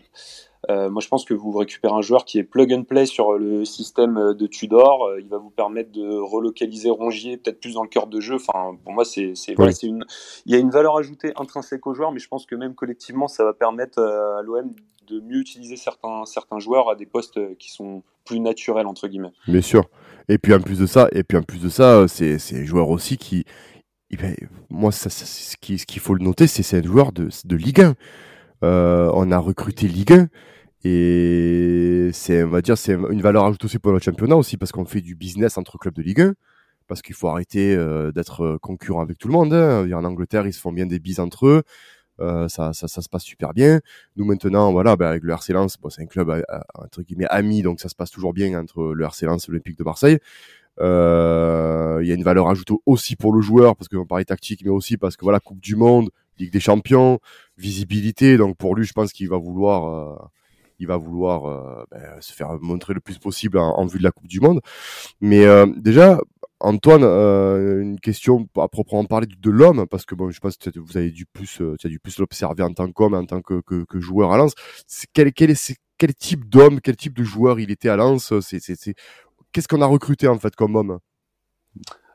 Euh, 0.71 0.91
moi, 0.91 1.01
je 1.03 1.09
pense 1.09 1.25
que 1.25 1.35
vous 1.35 1.53
récupérez 1.53 1.95
un 1.95 2.01
joueur 2.01 2.25
qui 2.25 2.39
est 2.39 2.45
plug 2.45 2.73
and 2.73 2.85
play 2.85 3.07
sur 3.07 3.33
le 3.33 3.65
système 3.65 4.35
de 4.35 4.47
Tudor. 4.47 5.07
Euh, 5.07 5.21
il 5.21 5.29
va 5.29 5.39
vous 5.39 5.51
permettre 5.51 5.93
de 5.93 6.17
relocaliser 6.19 6.91
Rongier 6.91 7.37
peut-être 7.37 7.61
plus 7.61 7.75
dans 7.75 7.83
le 7.83 7.89
cœur 7.89 8.07
de 8.07 8.21
jeu. 8.21 8.37
Enfin, 8.37 8.77
pour 8.83 8.93
moi, 8.93 9.05
c'est 9.05 9.35
une. 9.83 10.05
Il 10.47 10.53
y 10.53 10.55
a 10.55 10.59
une 10.59 10.71
valeur 10.71 10.97
ajoutée 10.97 11.33
intrinsèque 11.37 11.87
au 11.87 11.95
joueur, 11.95 12.13
mais 12.13 12.19
je 12.19 12.29
pense 12.29 12.47
que 12.47 12.55
même 12.55 12.75
collectivement, 12.75 13.29
ça 13.29 13.45
va 13.45 13.53
permettre 13.53 13.99
euh, 13.99 14.39
à 14.39 14.43
l'OM 14.43 14.71
de 15.07 15.21
mieux 15.21 15.39
utiliser 15.39 15.77
certains, 15.77 16.25
certains 16.25 16.59
joueurs 16.59 16.89
à 16.89 16.95
des 16.95 17.05
postes 17.05 17.39
qui 17.59 17.71
sont 17.71 18.03
plus 18.25 18.41
naturels 18.41 18.87
entre 18.87 19.07
guillemets. 19.07 19.33
Bien 19.47 19.61
sûr. 19.61 19.85
Et 20.31 20.39
puis 20.39 20.55
en 20.55 20.61
plus 20.61 20.79
de 20.79 20.87
ça, 20.87 21.09
et 21.13 21.25
puis 21.25 21.37
en 21.37 21.43
plus 21.43 21.61
de 21.61 21.69
ça, 21.69 22.09
c'est 22.09 22.39
c'est 22.39 22.65
joueur 22.65 22.89
aussi 22.89 23.19
qui, 23.19 23.45
moi, 24.71 24.93
ça, 24.93 25.11
ce 25.11 25.57
qu'il 25.59 25.79
ce 25.79 25.85
qu'il 25.85 26.01
faut 26.01 26.15
le 26.15 26.25
noter, 26.25 26.47
c'est 26.47 26.63
c'est 26.63 26.79
un 26.79 26.83
joueur 26.83 27.13
de, 27.13 27.29
de 27.45 27.57
Ligue 27.57 27.83
1. 27.83 27.95
on 28.63 29.31
a 29.31 29.39
recruté 29.39 29.89
Ligue 29.89 30.15
1 30.15 30.29
et 30.85 32.11
c'est, 32.13 32.45
on 32.45 32.51
va 32.51 32.61
dire, 32.61 32.77
c'est 32.77 32.93
une 32.93 33.23
valeur 33.23 33.47
ajoutée 33.47 33.65
aussi 33.65 33.79
pour 33.79 33.93
notre 33.93 34.05
championnat 34.05 34.37
aussi 34.37 34.59
parce 34.59 34.71
qu'on 34.71 34.85
fait 34.85 35.01
du 35.01 35.15
business 35.15 35.57
entre 35.57 35.79
clubs 35.79 35.95
de 35.95 36.03
Ligue 36.03 36.21
1. 36.21 36.35
Parce 36.87 37.01
qu'il 37.01 37.15
faut 37.15 37.29
arrêter 37.29 37.75
euh, 37.75 38.13
d'être 38.13 38.43
euh, 38.43 38.59
concurrent 38.59 39.01
avec 39.01 39.17
tout 39.17 39.27
le 39.29 39.33
monde. 39.33 39.55
Hein. 39.55 39.91
En 39.93 40.05
Angleterre, 40.05 40.47
ils 40.47 40.53
se 40.53 40.61
font 40.61 40.73
bien 40.73 40.85
des 40.85 40.99
bises 40.99 41.19
entre 41.19 41.47
eux. 41.47 41.63
Euh, 42.21 42.47
ça, 42.49 42.75
se 42.75 43.09
passe 43.09 43.25
super 43.25 43.55
bien. 43.55 43.81
Nous 44.17 44.27
maintenant, 44.27 44.71
voilà, 44.73 44.95
ben, 44.95 45.07
avec 45.07 45.23
le 45.23 45.33
RC 45.33 45.55
Lens, 45.55 45.79
c'est 45.89 46.03
un 46.03 46.07
club 46.07 46.45
entre 46.75 47.03
guillemets 47.03 47.27
ami, 47.31 47.63
donc 47.63 47.81
ça 47.81 47.89
se 47.89 47.95
passe 47.95 48.11
toujours 48.11 48.35
bien 48.35 48.61
entre 48.61 48.93
le 48.93 49.05
RC 49.05 49.25
Lens 49.25 49.49
et 49.49 49.53
l'Olympique 49.53 49.79
de 49.79 49.85
Marseille. 49.85 50.19
Il 50.79 50.85
y 52.07 52.13
a 52.13 52.15
une 52.15 52.23
valeur 52.23 52.49
ajoutée 52.49 52.75
aussi 52.85 53.17
pour 53.17 53.33
le 53.33 53.41
joueur 53.41 53.75
parce 53.75 53.89
qu'on 53.89 54.05
parlait 54.05 54.27
tactique, 54.27 54.61
mais 54.63 54.71
aussi 54.71 54.99
parce 54.99 55.17
que 55.17 55.25
voilà, 55.25 55.41
Coupe 55.41 55.61
du 55.61 55.75
Monde, 55.75 56.11
Ligue 56.39 56.53
des 56.53 56.61
Champions, 56.61 57.19
visibilité. 57.57 58.37
Donc 58.37 58.59
pour 58.59 58.77
lui, 58.77 58.85
je 58.85 58.93
pense 58.93 59.13
qu'il 59.13 59.29
va 59.31 59.39
vouloir 59.39 60.31
il 60.85 60.87
va 60.87 60.97
vouloir 60.97 61.47
euh, 61.47 61.85
ben, 61.91 62.21
se 62.21 62.33
faire 62.33 62.59
montrer 62.61 62.95
le 62.95 63.01
plus 63.01 63.19
possible 63.19 63.59
en, 63.59 63.87
vue 63.87 63.99
de 63.99 64.05
la 64.05 64.13
Coupe 64.13 64.29
du 64.29 64.41
Monde. 64.41 64.61
Mais 65.21 65.45
euh, 65.47 65.67
déjà, 65.77 66.21
Antoine, 66.61 67.03
euh, 67.05 67.81
une 67.81 67.99
question 67.99 68.47
à 68.57 68.69
proprement 68.69 69.05
parler 69.05 69.27
de 69.27 69.51
l'homme, 69.51 69.87
parce 69.91 70.05
que 70.05 70.15
bon, 70.15 70.31
je 70.31 70.41
pense 70.41 70.57
que 70.57 70.79
vous 70.79 70.97
avez 70.97 71.11
dû 71.11 71.27
plus, 71.27 71.61
tu 71.79 71.87
as 71.87 71.91
dû 71.91 71.99
plus 71.99 72.19
l'observer 72.19 72.63
en 72.63 72.73
tant 72.73 72.91
qu'homme, 72.93 73.15
en 73.15 73.25
tant 73.25 73.41
que, 73.41 73.63
joueur 73.95 74.33
à 74.33 74.37
Lens. 74.37 74.55
Quel, 75.13 75.33
quel, 75.33 75.51
est, 75.51 75.77
quel 75.99 76.15
type 76.15 76.49
d'homme, 76.49 76.81
quel 76.81 76.97
type 76.97 77.15
de 77.15 77.25
joueur 77.25 77.59
il 77.59 77.71
était 77.71 77.89
à 77.89 77.97
Lens 77.97 78.33
qu'est-ce 79.53 79.69
qu'on 79.69 79.83
a 79.83 79.87
recruté 79.87 80.27
en 80.29 80.39
fait 80.39 80.55
comme 80.57 80.77
homme? 80.77 80.99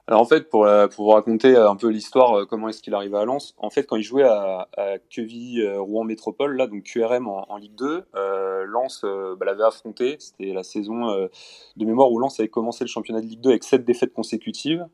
Alors 0.10 0.22
en 0.22 0.26
fait, 0.26 0.50
pour, 0.50 0.66
euh, 0.66 0.88
pour 0.88 1.06
vous 1.06 1.12
raconter 1.12 1.56
un 1.56 1.76
peu 1.76 1.90
l'histoire, 1.90 2.40
euh, 2.40 2.46
comment 2.46 2.68
est-ce 2.68 2.82
qu'il 2.82 2.96
arrive 2.96 3.14
à 3.14 3.26
Lens, 3.26 3.54
en 3.60 3.70
fait, 3.70 3.84
quand 3.84 3.96
il 3.96 4.02
jouait 4.02 4.24
à, 4.24 4.68
à 4.76 4.96
euh, 4.96 5.80
Rouen 5.80 6.04
Métropole, 6.04 6.58
là, 6.58 6.66
donc 6.66 6.82
QRM 6.82 7.28
en, 7.28 7.58
Ligue 7.58 7.76
2, 7.76 8.06
euh, 8.16 8.66
Lens 8.66 9.04
bah, 9.04 9.46
l'avait 9.46 9.64
affronté. 9.64 10.16
C'était 10.18 10.52
la 10.52 10.64
saison 10.64 11.30
de 11.76 11.86
mémoire 11.86 12.12
où 12.12 12.18
Lens 12.18 12.40
avait 12.40 12.50
commencé 12.50 12.84
le 12.84 12.90
championnat 12.90 13.22
de 13.22 13.28
Ligue 13.28 13.42
2 13.42 13.50
avec 13.52 13.64
sept 13.64 13.86
défaites 13.86 14.12
consécutives. 14.12 14.88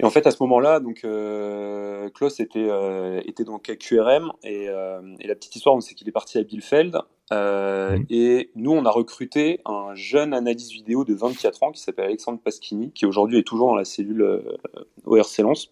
Et 0.00 0.04
en 0.04 0.10
fait, 0.10 0.26
à 0.26 0.30
ce 0.30 0.36
moment-là, 0.44 0.78
donc 0.78 1.00
euh, 1.04 2.08
Klaus 2.10 2.38
était 2.38 2.68
euh, 2.70 3.20
était 3.24 3.42
donc 3.42 3.68
à 3.68 3.74
QRM 3.74 4.30
et, 4.44 4.68
euh, 4.68 5.00
et 5.18 5.26
la 5.26 5.34
petite 5.34 5.56
histoire, 5.56 5.80
c'est 5.82 5.94
qu'il 5.94 6.08
est 6.08 6.12
parti 6.12 6.38
à 6.38 6.44
Bielefeld 6.44 7.00
euh, 7.32 7.98
mhm. 7.98 8.06
et 8.10 8.50
nous, 8.54 8.72
on 8.72 8.84
a 8.84 8.90
recruté 8.90 9.60
un 9.64 9.94
jeune 9.94 10.34
analyste 10.34 10.72
vidéo 10.72 11.04
de 11.04 11.14
24 11.14 11.62
ans 11.62 11.72
qui 11.72 11.80
s'appelle 11.80 12.06
Alexandre 12.06 12.38
Paschini, 12.38 12.90
qui 12.92 13.06
aujourd'hui 13.06 13.38
est 13.38 13.46
toujours 13.46 13.68
dans 13.68 13.76
la 13.76 13.84
cellule 13.84 14.22
euh, 14.22 14.58
ORC 15.04 15.38
Lens 15.38 15.70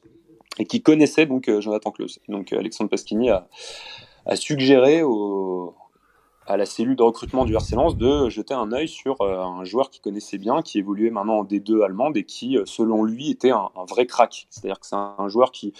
et 0.58 0.64
qui 0.64 0.82
connaissait 0.82 1.26
donc 1.26 1.50
Jonathan 1.60 1.90
Klaus. 1.90 2.18
Donc 2.28 2.52
Alexandre 2.52 2.90
Paschini 2.90 3.30
a, 3.30 3.46
a 4.24 4.36
suggéré 4.36 5.02
au, 5.02 5.74
à 6.46 6.56
la 6.56 6.64
cellule 6.64 6.96
de 6.96 7.02
recrutement 7.02 7.44
du 7.44 7.54
RC 7.54 7.74
Lens 7.74 7.96
de 7.96 8.28
jeter 8.28 8.54
un 8.54 8.72
œil 8.72 8.88
sur 8.88 9.20
euh, 9.20 9.40
un 9.40 9.64
joueur 9.64 9.90
qu'il 9.90 10.00
connaissait 10.00 10.38
bien, 10.38 10.62
qui 10.62 10.78
évoluait 10.78 11.10
maintenant 11.10 11.38
en 11.38 11.44
D2 11.44 11.84
allemande 11.84 12.16
et 12.16 12.24
qui, 12.24 12.56
euh, 12.56 12.62
selon 12.66 13.04
lui, 13.04 13.30
était 13.30 13.50
un, 13.50 13.70
vrai 13.88 14.06
crack. 14.06 14.46
C'est-à-dire 14.50 14.78
que 14.78 14.86
c'est 14.86 14.94
un, 14.94 15.28
joueur 15.28 15.50
qui, 15.50 15.72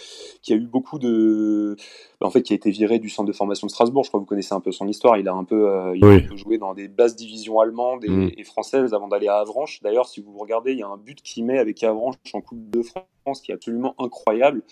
qui 0.43 0.53
a 0.53 0.57
eu 0.57 0.67
beaucoup 0.67 0.99
de, 0.99 1.77
en 2.21 2.31
fait, 2.31 2.43
qui 2.43 2.53
a 2.53 2.57
été 2.57 2.71
viré 2.71 2.99
du 2.99 3.09
centre 3.09 3.29
de 3.29 3.33
formation 3.33 3.67
de 3.67 3.71
Strasbourg. 3.71 4.03
Je 4.05 4.11
crois 4.11 4.19
que 4.19 4.23
vous 4.23 4.29
connaissez 4.29 4.55
un 4.55 4.61
peu 4.61 4.73
son 4.73 4.89
histoire. 4.89 5.17
Il 5.19 5.29
a 5.29 5.33
un 5.33 5.45
peu, 5.45 5.71
euh, 5.71 5.97
il 5.97 6.05
a 6.05 6.09
un 6.09 6.21
peu 6.21 6.37
joué 6.37 6.59
dans 6.59 6.75
des 6.75 6.89
basses 6.89 7.15
divisions 7.15 7.61
allemandes 7.61 8.05
et, 8.05 8.11
mm. 8.11 8.33
et 8.37 8.45
françaises 8.45 8.93
avant 8.93 9.09
d'aller 9.09 9.29
à 9.29 9.37
Avranches. 9.37 9.81
D'ailleurs, 9.83 10.09
si 10.09 10.21
vous 10.21 10.37
regardez, 10.37 10.73
il 10.73 10.79
y 10.79 10.83
a 10.83 10.89
un 10.89 10.97
but 10.97 11.23
qu'il 11.23 11.45
met 11.45 11.59
avec 11.59 11.83
Avranches 11.85 12.17
en 12.33 12.41
Coupe 12.41 12.71
de 12.71 12.83
France 12.83 13.41
qui 13.41 13.53
est 13.53 13.55
absolument 13.55 13.95
incroyable. 13.99 14.63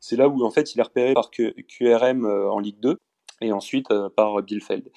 C'est 0.00 0.16
là 0.16 0.28
où 0.28 0.42
en 0.44 0.50
fait 0.50 0.74
il 0.74 0.80
est 0.80 0.82
repéré 0.82 1.12
par 1.12 1.30
QRM 1.30 2.24
en 2.24 2.58
Ligue 2.58 2.80
2 2.80 2.96
et 3.40 3.52
ensuite 3.52 3.90
euh, 3.90 4.08
par 4.08 4.42
Bielefeld. 4.42 4.90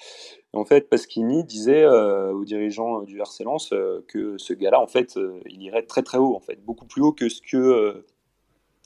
en 0.52 0.64
fait, 0.64 0.88
Pasquini 0.88 1.44
disait 1.44 1.84
euh, 1.84 2.32
aux 2.32 2.44
dirigeants 2.44 3.02
du 3.02 3.20
RC 3.20 3.44
Lens 3.44 3.72
euh, 3.72 4.04
que 4.08 4.38
ce 4.38 4.52
gars-là, 4.52 4.80
en 4.80 4.86
fait, 4.86 5.18
il 5.48 5.62
irait 5.62 5.82
très 5.82 6.02
très 6.02 6.18
haut, 6.18 6.34
en 6.34 6.40
fait, 6.40 6.64
beaucoup 6.64 6.86
plus 6.86 7.02
haut 7.02 7.12
que 7.12 7.28
ce 7.28 7.40
que 7.40 8.04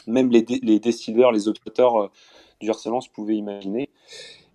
même 0.07 0.31
les, 0.31 0.45
les 0.63 0.79
décideurs, 0.79 1.33
les 1.33 1.49
opérateurs 1.49 2.11
du 2.61 2.71
RC 2.71 2.89
Lens 2.89 3.09
pouvaient 3.09 3.37
imaginer. 3.37 3.91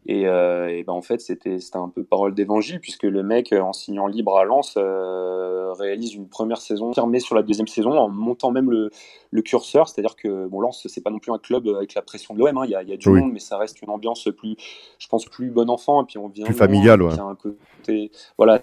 Et, 0.05 0.27
euh, 0.27 0.67
et 0.67 0.83
ben 0.83 0.93
en 0.93 1.01
fait, 1.01 1.22
c'était 1.22 1.57
un 1.74 1.89
peu 1.89 2.03
parole 2.03 2.33
d'évangile, 2.33 2.79
puisque 2.79 3.03
le 3.03 3.24
mec, 3.24 3.53
en 3.53 3.74
signant 3.74 4.07
libre 4.07 4.38
à 4.38 4.43
Lens, 4.43 4.75
euh, 4.77 5.72
réalise 5.74 6.13
une 6.13 6.27
première 6.27 6.60
saison 6.60 6.93
fermée 6.93 7.19
sur 7.19 7.36
la 7.36 7.43
deuxième 7.43 7.67
saison, 7.67 7.91
en 7.91 8.10
montant 8.10 8.51
même 8.51 8.69
le, 8.69 8.89
le 9.31 9.41
curseur. 9.41 9.88
C'est-à-dire 9.88 10.15
que 10.15 10.48
bon, 10.48 10.60
Lens, 10.60 10.86
c'est 10.89 11.01
pas 11.01 11.10
non 11.10 11.19
plus 11.19 11.31
un 11.31 11.38
club 11.38 11.67
avec 11.69 11.93
la 11.93 12.01
pression 12.01 12.33
de 12.33 12.39
l'OM. 12.39 12.57
Hein. 12.57 12.65
Il, 12.65 12.72
y 12.72 12.75
a, 12.75 12.83
y 12.83 12.93
a 12.93 12.98
du 12.98 13.10
monde, 13.10 13.31
mais 13.31 13.39
ça 13.39 13.57
reste 13.57 13.81
une 13.81 13.89
ambiance 13.89 14.27
plus, 14.38 14.55
je 15.00 15.07
pense, 15.07 15.25
plus 15.25 15.50
bon 15.50 15.69
enfant. 15.69 16.03
Et 16.03 16.05
puis 16.05 16.17
on 16.17 16.27
vient 16.27 16.45
plus 16.45 16.53
familial, 16.53 17.01
ouais. 17.01 17.17
un 17.19 17.36
côté, 17.36 18.12
voilà, 18.38 18.62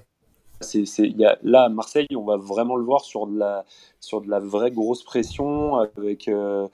c'est, 0.60 0.84
y 0.98 1.24
a, 1.24 1.38
là, 1.42 1.64
à 1.64 1.68
Marseille, 1.68 2.06
on 2.14 2.24
va 2.24 2.36
vraiment 2.36 2.76
le 2.76 2.84
voir 2.84 3.00
sur 3.00 3.26
de 3.26 3.38
la, 3.38 3.64
sur 3.98 4.20
de 4.20 4.28
la 4.28 4.40
vraie 4.40 4.70
grosse 4.70 5.02
pression 5.02 5.76
avec, 5.76 6.28
euh, 6.28 6.68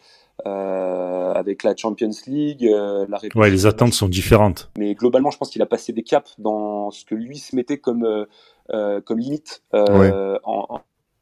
euh, 0.45 1.33
avec 1.33 1.62
la 1.62 1.75
Champions 1.75 2.11
League. 2.26 2.66
Euh, 2.66 3.07
la 3.09 3.19
ouais, 3.35 3.50
les 3.50 3.66
attentes 3.66 3.95
sont 3.95 4.09
différentes. 4.09 4.71
Mais 4.76 4.95
globalement, 4.95 5.31
je 5.31 5.38
pense 5.38 5.50
qu'il 5.50 5.62
a 5.62 5.66
passé 5.66 5.93
des 5.93 6.02
caps 6.02 6.35
dans 6.38 6.90
ce 6.90 7.05
que 7.05 7.14
lui 7.14 7.38
se 7.38 7.57
mettait 7.57 7.78
comme, 7.78 8.26
comme 8.69 9.19
limite 9.19 9.62
en, 9.73 10.81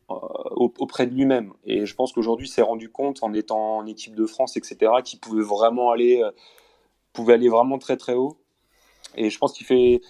auprès 0.08 1.06
de 1.06 1.14
lui-même. 1.14 1.52
Et 1.64 1.86
je 1.86 1.94
pense 1.94 2.12
qu'aujourd'hui, 2.12 2.48
s'est 2.48 2.62
rendu 2.62 2.90
compte 2.90 3.22
en 3.22 3.32
étant 3.32 3.78
en 3.78 3.86
équipe 3.86 4.14
de 4.14 4.26
France, 4.26 4.56
etc., 4.56 4.92
qu'il 5.04 5.20
pouvait 5.20 5.44
vraiment 5.44 5.90
aller, 5.90 6.22
pouvait 7.12 7.34
aller 7.34 7.48
vraiment 7.48 7.78
très 7.78 7.96
très 7.96 8.14
haut. 8.14 8.36
Et 9.16 9.30
je 9.30 9.38
pense 9.38 9.52
qu'il 9.52 9.66
fait 9.66 10.00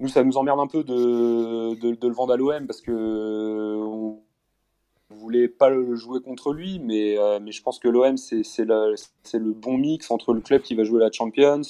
nous, 0.00 0.08
ça 0.08 0.22
nous 0.22 0.36
emmerde 0.36 0.60
un 0.60 0.66
peu 0.66 0.84
de, 0.84 1.74
de, 1.74 2.06
le 2.06 2.14
vendre 2.14 2.32
à 2.32 2.36
l'OM 2.36 2.66
parce 2.66 2.80
que 2.80 3.76
on 3.76 4.20
voulait 5.10 5.48
pas 5.48 5.70
le 5.70 5.94
jouer 5.94 6.20
contre 6.20 6.52
lui, 6.52 6.78
mais, 6.78 7.18
euh, 7.18 7.40
mais 7.40 7.52
je 7.52 7.62
pense 7.62 7.78
que 7.78 7.88
l'OM, 7.88 8.16
c'est 8.16 8.42
le, 8.58 8.94
le 8.94 9.52
bon 9.52 9.78
mix 9.78 10.10
entre 10.10 10.32
le 10.32 10.40
club 10.40 10.62
qui 10.62 10.74
va 10.74 10.84
jouer 10.84 11.00
la 11.00 11.10
Champions, 11.10 11.62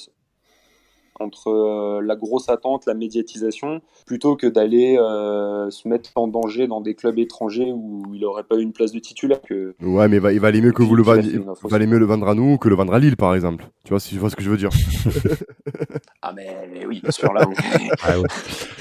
entre 1.19 1.49
euh, 1.49 2.01
la 2.01 2.15
grosse 2.15 2.49
attente, 2.49 2.85
la 2.85 2.93
médiatisation, 2.93 3.81
plutôt 4.05 4.35
que 4.35 4.47
d'aller 4.47 4.97
euh, 4.97 5.69
se 5.69 5.87
mettre 5.87 6.11
en 6.15 6.27
danger 6.27 6.67
dans 6.67 6.81
des 6.81 6.95
clubs 6.95 7.17
étrangers 7.19 7.71
où 7.73 8.03
il 8.13 8.21
n'aurait 8.21 8.43
pas 8.43 8.55
eu 8.55 8.61
une 8.61 8.73
place 8.73 8.91
de 8.91 8.99
titulaire. 8.99 9.41
Que... 9.41 9.75
Ouais, 9.81 10.07
mais 10.07 10.17
il 10.17 10.39
valait 10.39 10.61
mieux 10.61 10.71
que 10.71 10.83
vous 10.83 10.95
le 10.95 11.03
valait 11.03 11.87
mieux 11.87 11.99
le 11.99 12.05
vendre 12.05 12.27
à 12.27 12.35
nous 12.35 12.57
que 12.57 12.69
le 12.69 12.75
vendre 12.75 12.93
à 12.93 12.99
Lille, 12.99 13.17
par 13.17 13.35
exemple. 13.35 13.65
Tu 13.83 13.89
vois, 13.89 13.99
si 13.99 14.09
tu 14.09 14.17
vois 14.17 14.29
ce 14.29 14.35
que 14.35 14.43
je 14.43 14.49
veux 14.49 14.57
dire. 14.57 14.69
ah 16.21 16.33
mais 16.35 16.85
oui, 16.87 17.01
bien 17.01 17.11
sûr 17.11 17.33
là. 17.33 17.47
ah, 18.03 18.13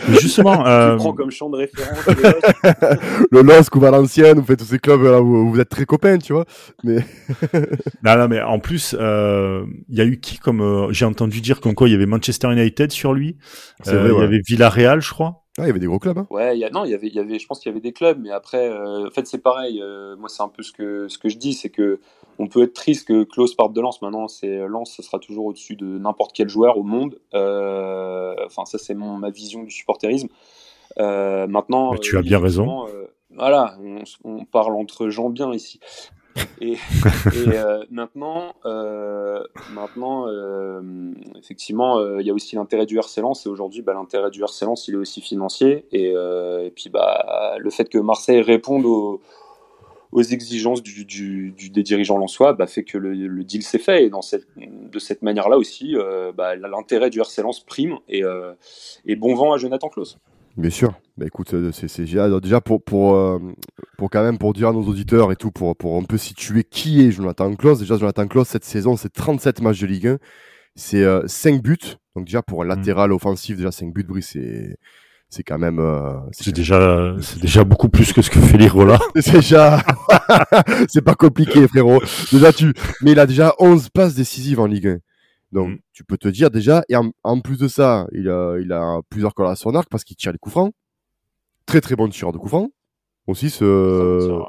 justement, 0.08 0.66
euh... 0.66 0.92
tu 0.92 0.98
prends 0.98 1.12
comme 1.14 1.30
champ 1.30 1.50
de 1.50 1.56
référence 1.56 2.06
le 3.30 3.42
LOSC 3.42 3.74
ou 3.74 3.80
Valenciennes, 3.80 4.38
vous 4.38 4.44
faites 4.44 4.58
tous 4.58 4.64
ces 4.64 4.78
clubs 4.78 5.02
là 5.02 5.20
où 5.20 5.50
vous 5.50 5.60
êtes 5.60 5.68
très 5.68 5.84
copains, 5.84 6.18
tu 6.18 6.32
vois. 6.32 6.44
Mais 6.84 6.98
non, 8.04 8.16
non, 8.16 8.28
mais 8.28 8.40
en 8.40 8.58
plus, 8.58 8.96
euh, 8.98 9.64
il 9.88 9.96
y 9.96 10.00
a 10.00 10.04
eu 10.04 10.20
qui 10.20 10.38
comme 10.38 10.88
j'ai 10.90 11.04
entendu 11.04 11.40
dire 11.40 11.60
comme 11.60 11.74
quoi 11.74 11.88
il 11.88 11.92
y 11.92 11.94
avait 11.94 12.06
Manchester 12.06 12.27
Manchester 12.28 12.52
United 12.52 12.92
sur 12.92 13.14
lui. 13.14 13.36
Euh, 13.86 14.10
il 14.12 14.20
y 14.20 14.22
avait 14.22 14.40
Villarreal, 14.46 15.00
je 15.00 15.10
crois. 15.10 15.44
Ah, 15.58 15.62
il 15.62 15.66
y 15.66 15.70
avait 15.70 15.80
des 15.80 15.86
gros 15.86 15.98
clubs. 15.98 16.18
Hein. 16.18 16.26
Ouais, 16.30 16.56
y 16.56 16.64
a, 16.64 16.70
non, 16.70 16.84
il 16.84 16.90
y 16.90 16.94
avait, 16.94 17.08
il 17.08 17.14
y 17.14 17.18
avait, 17.18 17.38
je 17.38 17.46
pense 17.46 17.58
qu'il 17.58 17.70
y 17.70 17.72
avait 17.72 17.80
des 17.80 17.92
clubs, 17.92 18.20
mais 18.20 18.30
après, 18.30 18.68
euh, 18.68 19.08
en 19.08 19.10
fait, 19.10 19.26
c'est 19.26 19.42
pareil. 19.42 19.80
Euh, 19.82 20.14
moi, 20.16 20.28
c'est 20.28 20.42
un 20.42 20.48
peu 20.48 20.62
ce 20.62 20.72
que 20.72 21.08
ce 21.08 21.18
que 21.18 21.28
je 21.28 21.36
dis, 21.36 21.54
c'est 21.54 21.70
que 21.70 22.00
on 22.38 22.46
peut 22.46 22.62
être 22.62 22.74
triste 22.74 23.08
que 23.08 23.24
Klaus 23.24 23.54
parte 23.54 23.72
de 23.72 23.80
Lens. 23.80 24.00
Maintenant, 24.02 24.28
c'est 24.28 24.58
Lens, 24.68 24.94
ça 24.96 25.02
sera 25.02 25.18
toujours 25.18 25.46
au-dessus 25.46 25.74
de 25.74 25.98
n'importe 25.98 26.32
quel 26.34 26.48
joueur 26.48 26.78
au 26.78 26.84
monde. 26.84 27.18
enfin, 27.32 28.64
ça, 28.66 28.78
c'est 28.78 28.94
mon 28.94 29.16
ma 29.16 29.30
vision 29.30 29.64
du 29.64 29.70
supporterisme. 29.70 30.28
maintenant, 30.98 31.96
tu 31.96 32.18
as 32.18 32.22
bien 32.22 32.38
raison. 32.38 32.86
voilà, 33.34 33.76
on, 33.82 34.02
on, 34.24 34.44
parle 34.44 34.76
entre 34.76 35.08
gens 35.08 35.30
bien 35.30 35.52
ici. 35.52 35.80
Et, 36.60 36.76
euh, 37.36 37.84
maintenant, 37.90 38.54
euh, 38.64 39.42
maintenant 39.72 40.26
euh, 40.28 40.80
effectivement, 41.38 42.18
il 42.18 42.26
y 42.26 42.30
a 42.30 42.34
aussi 42.34 42.56
l'intérêt 42.56 42.86
du 42.86 42.98
RC 42.98 43.20
Lens. 43.20 43.46
Et 43.46 43.48
aujourd'hui, 43.48 43.82
bah, 43.82 43.94
l'intérêt 43.94 44.30
du 44.30 44.42
RC 44.42 44.66
Lens, 44.66 44.88
il 44.88 44.94
est 44.94 44.98
aussi 44.98 45.20
financier. 45.20 45.86
Et, 45.92 46.14
puis, 46.74 46.90
bah, 46.90 47.56
le 47.58 47.70
fait 47.70 47.88
que 47.88 47.98
Marseille 47.98 48.40
réponde 48.40 48.84
aux, 48.84 49.20
exigences 50.12 50.82
du, 50.82 51.54
des 51.70 51.82
dirigeants 51.82 52.18
lensois 52.18 52.54
bah, 52.54 52.66
fait 52.66 52.82
que 52.82 52.98
le, 52.98 53.44
deal 53.44 53.62
s'est 53.62 53.78
fait. 53.78 54.04
Et 54.04 54.10
dans 54.10 54.22
cette, 54.22 54.46
de 54.56 54.98
cette 54.98 55.22
manière-là 55.22 55.58
aussi, 55.58 55.96
bah, 56.36 56.56
l'intérêt 56.56 57.10
du 57.10 57.20
RC 57.20 57.42
Lens 57.42 57.60
prime. 57.60 57.98
Et, 58.08 58.22
et 59.06 59.16
bon 59.16 59.34
vent 59.34 59.52
à 59.52 59.58
Jonathan 59.58 59.88
Klaus. 59.88 60.18
Bien 60.56 60.70
sûr. 60.70 60.92
Bah 61.18 61.26
écoute, 61.26 61.52
euh, 61.52 61.72
c'est 61.72 62.04
déjà 62.04 62.60
pour 62.60 62.80
pour 62.80 63.16
euh, 63.16 63.40
pour 63.96 64.08
quand 64.08 64.22
même 64.22 64.38
pour 64.38 64.52
dire 64.52 64.68
à 64.68 64.72
nos 64.72 64.84
auditeurs 64.84 65.32
et 65.32 65.36
tout 65.36 65.50
pour 65.50 65.76
pour 65.76 65.96
un 65.96 66.04
peu 66.04 66.16
situer 66.16 66.62
qui 66.62 67.04
est 67.04 67.10
Jonathan 67.10 67.52
Klaus. 67.56 67.80
Déjà 67.80 67.96
Jonathan 67.96 68.28
Klaus 68.28 68.46
cette 68.46 68.64
saison, 68.64 68.96
c'est 68.96 69.12
37 69.12 69.60
matchs 69.60 69.80
de 69.80 69.86
Ligue 69.88 70.06
1, 70.06 70.18
c'est 70.76 71.04
5 71.26 71.54
euh, 71.54 71.58
buts. 71.58 71.76
Donc 72.14 72.26
déjà 72.26 72.40
pour 72.42 72.62
un 72.62 72.66
mm. 72.66 72.68
latéral 72.68 73.12
offensif, 73.12 73.56
déjà 73.56 73.72
5 73.72 73.92
buts, 73.92 74.04
Brice, 74.04 74.28
c'est 74.34 74.76
c'est 75.28 75.42
quand 75.42 75.58
même 75.58 75.82
c'est 76.30 76.54
déjà 76.54 77.16
c'est 77.20 77.42
déjà 77.42 77.64
beaucoup 77.64 77.88
plus 77.88 78.12
que 78.12 78.22
ce 78.22 78.30
que 78.30 78.38
fait 78.38 78.56
Lirola. 78.56 79.00
c'est 79.16 79.32
déjà 79.32 79.82
c'est 80.88 81.02
pas 81.02 81.16
compliqué 81.16 81.66
frérot. 81.66 82.00
Déjà 82.30 82.52
tu 82.52 82.72
mais 83.02 83.10
il 83.10 83.18
a 83.18 83.26
déjà 83.26 83.56
11 83.58 83.88
passes 83.88 84.14
décisives 84.14 84.60
en 84.60 84.66
Ligue 84.66 84.86
1. 84.86 84.98
Donc, 85.50 85.70
mmh. 85.70 85.78
tu 85.94 86.04
peux 86.04 86.18
te 86.18 86.28
dire 86.28 86.50
déjà, 86.50 86.84
et 86.90 86.94
en, 86.94 87.40
plus 87.40 87.56
de 87.56 87.68
ça, 87.68 88.06
il 88.12 88.28
a, 88.28 88.58
il 88.58 88.70
a 88.70 89.00
plusieurs 89.08 89.32
cordes 89.34 89.50
à 89.50 89.56
son 89.56 89.74
arc 89.74 89.88
parce 89.90 90.04
qu'il 90.04 90.14
tire 90.14 90.30
les 90.30 90.38
coups 90.38 90.52
francs. 90.52 90.74
Très 91.68 91.82
très 91.82 91.96
bon 91.96 92.08
tireur 92.08 92.32
de 92.32 92.38
francs. 92.38 92.70
Aussi, 93.26 93.50
ce. 93.50 94.40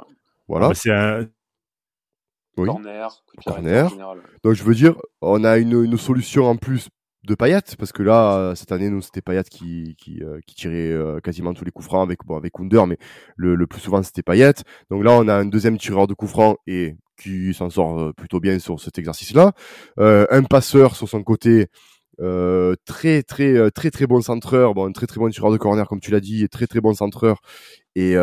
Voilà. 0.47 0.71
C'est 0.73 0.89
un. 0.91 1.27
Corner, 2.55 3.23
corner. 3.45 3.91
Donc, 4.43 4.53
je 4.53 4.63
veux 4.63 4.73
dire, 4.73 4.95
on 5.21 5.43
a 5.43 5.57
une, 5.57 5.83
une 5.83 5.97
solution 5.97 6.45
en 6.45 6.55
plus 6.55 6.87
de 7.23 7.35
Payet 7.35 7.61
parce 7.77 7.91
que 7.91 8.01
là 8.01 8.53
cette 8.55 8.71
année 8.71 8.89
nous 8.89 9.01
c'était 9.01 9.21
Payet 9.21 9.43
qui 9.43 9.97
qui, 9.97 10.23
euh, 10.23 10.39
qui 10.47 10.55
tirait 10.55 10.91
euh, 10.91 11.19
quasiment 11.19 11.53
tous 11.53 11.65
les 11.65 11.71
coups 11.71 11.85
francs 11.85 12.01
avec 12.01 12.19
bon 12.25 12.37
avec 12.37 12.53
Under 12.57 12.87
mais 12.87 12.97
le, 13.35 13.55
le 13.55 13.67
plus 13.67 13.81
souvent 13.81 14.01
c'était 14.01 14.23
Payet 14.23 14.53
donc 14.89 15.03
là 15.03 15.11
on 15.11 15.27
a 15.27 15.35
un 15.35 15.45
deuxième 15.45 15.77
tireur 15.77 16.07
de 16.07 16.13
coups 16.13 16.31
francs 16.31 16.57
et 16.65 16.95
qui 17.21 17.53
s'en 17.53 17.69
sort 17.69 17.99
euh, 17.99 18.13
plutôt 18.13 18.39
bien 18.39 18.57
sur 18.57 18.79
cet 18.79 18.97
exercice 18.97 19.33
là 19.33 19.51
un 19.97 20.43
passeur 20.43 20.95
sur 20.95 21.09
son 21.09 21.21
côté 21.21 21.67
très 22.85 23.23
très 23.23 23.71
très 23.71 23.91
très 23.91 24.07
bon 24.07 24.21
centreur. 24.21 24.73
Bon 24.73 24.91
très 24.91 25.07
très 25.07 25.19
bon 25.19 25.29
tireur 25.29 25.51
de 25.51 25.57
corner 25.57 25.87
comme 25.87 25.99
tu 25.99 26.11
l'as 26.11 26.19
dit. 26.19 26.47
Très 26.49 26.67
très 26.67 26.81
bon 26.81 26.93
centreur. 26.93 27.41
Et 27.95 28.15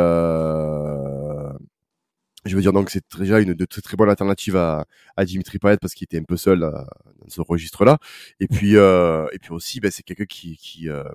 je 2.46 2.54
veux 2.56 2.62
dire 2.62 2.72
donc 2.72 2.90
c'est 2.90 3.04
déjà 3.18 3.40
une 3.40 3.54
de 3.54 3.64
très 3.64 3.82
très 3.82 3.96
bonne 3.96 4.08
alternative 4.08 4.56
à, 4.56 4.86
à 5.16 5.24
Dimitri 5.24 5.58
Payet 5.58 5.78
parce 5.78 5.94
qu'il 5.94 6.04
était 6.04 6.18
un 6.18 6.24
peu 6.24 6.36
seul 6.36 6.62
euh, 6.62 6.70
dans 6.70 7.28
ce 7.28 7.40
registre-là. 7.40 7.98
Et 8.40 8.46
puis 8.48 8.76
euh, 8.76 9.26
et 9.32 9.38
puis 9.38 9.50
aussi 9.52 9.80
ben, 9.80 9.90
c'est 9.90 10.02
quelqu'un 10.02 10.26
qui 10.26 10.56
qui 10.56 10.88
euh, 10.88 11.02
euh, 11.02 11.10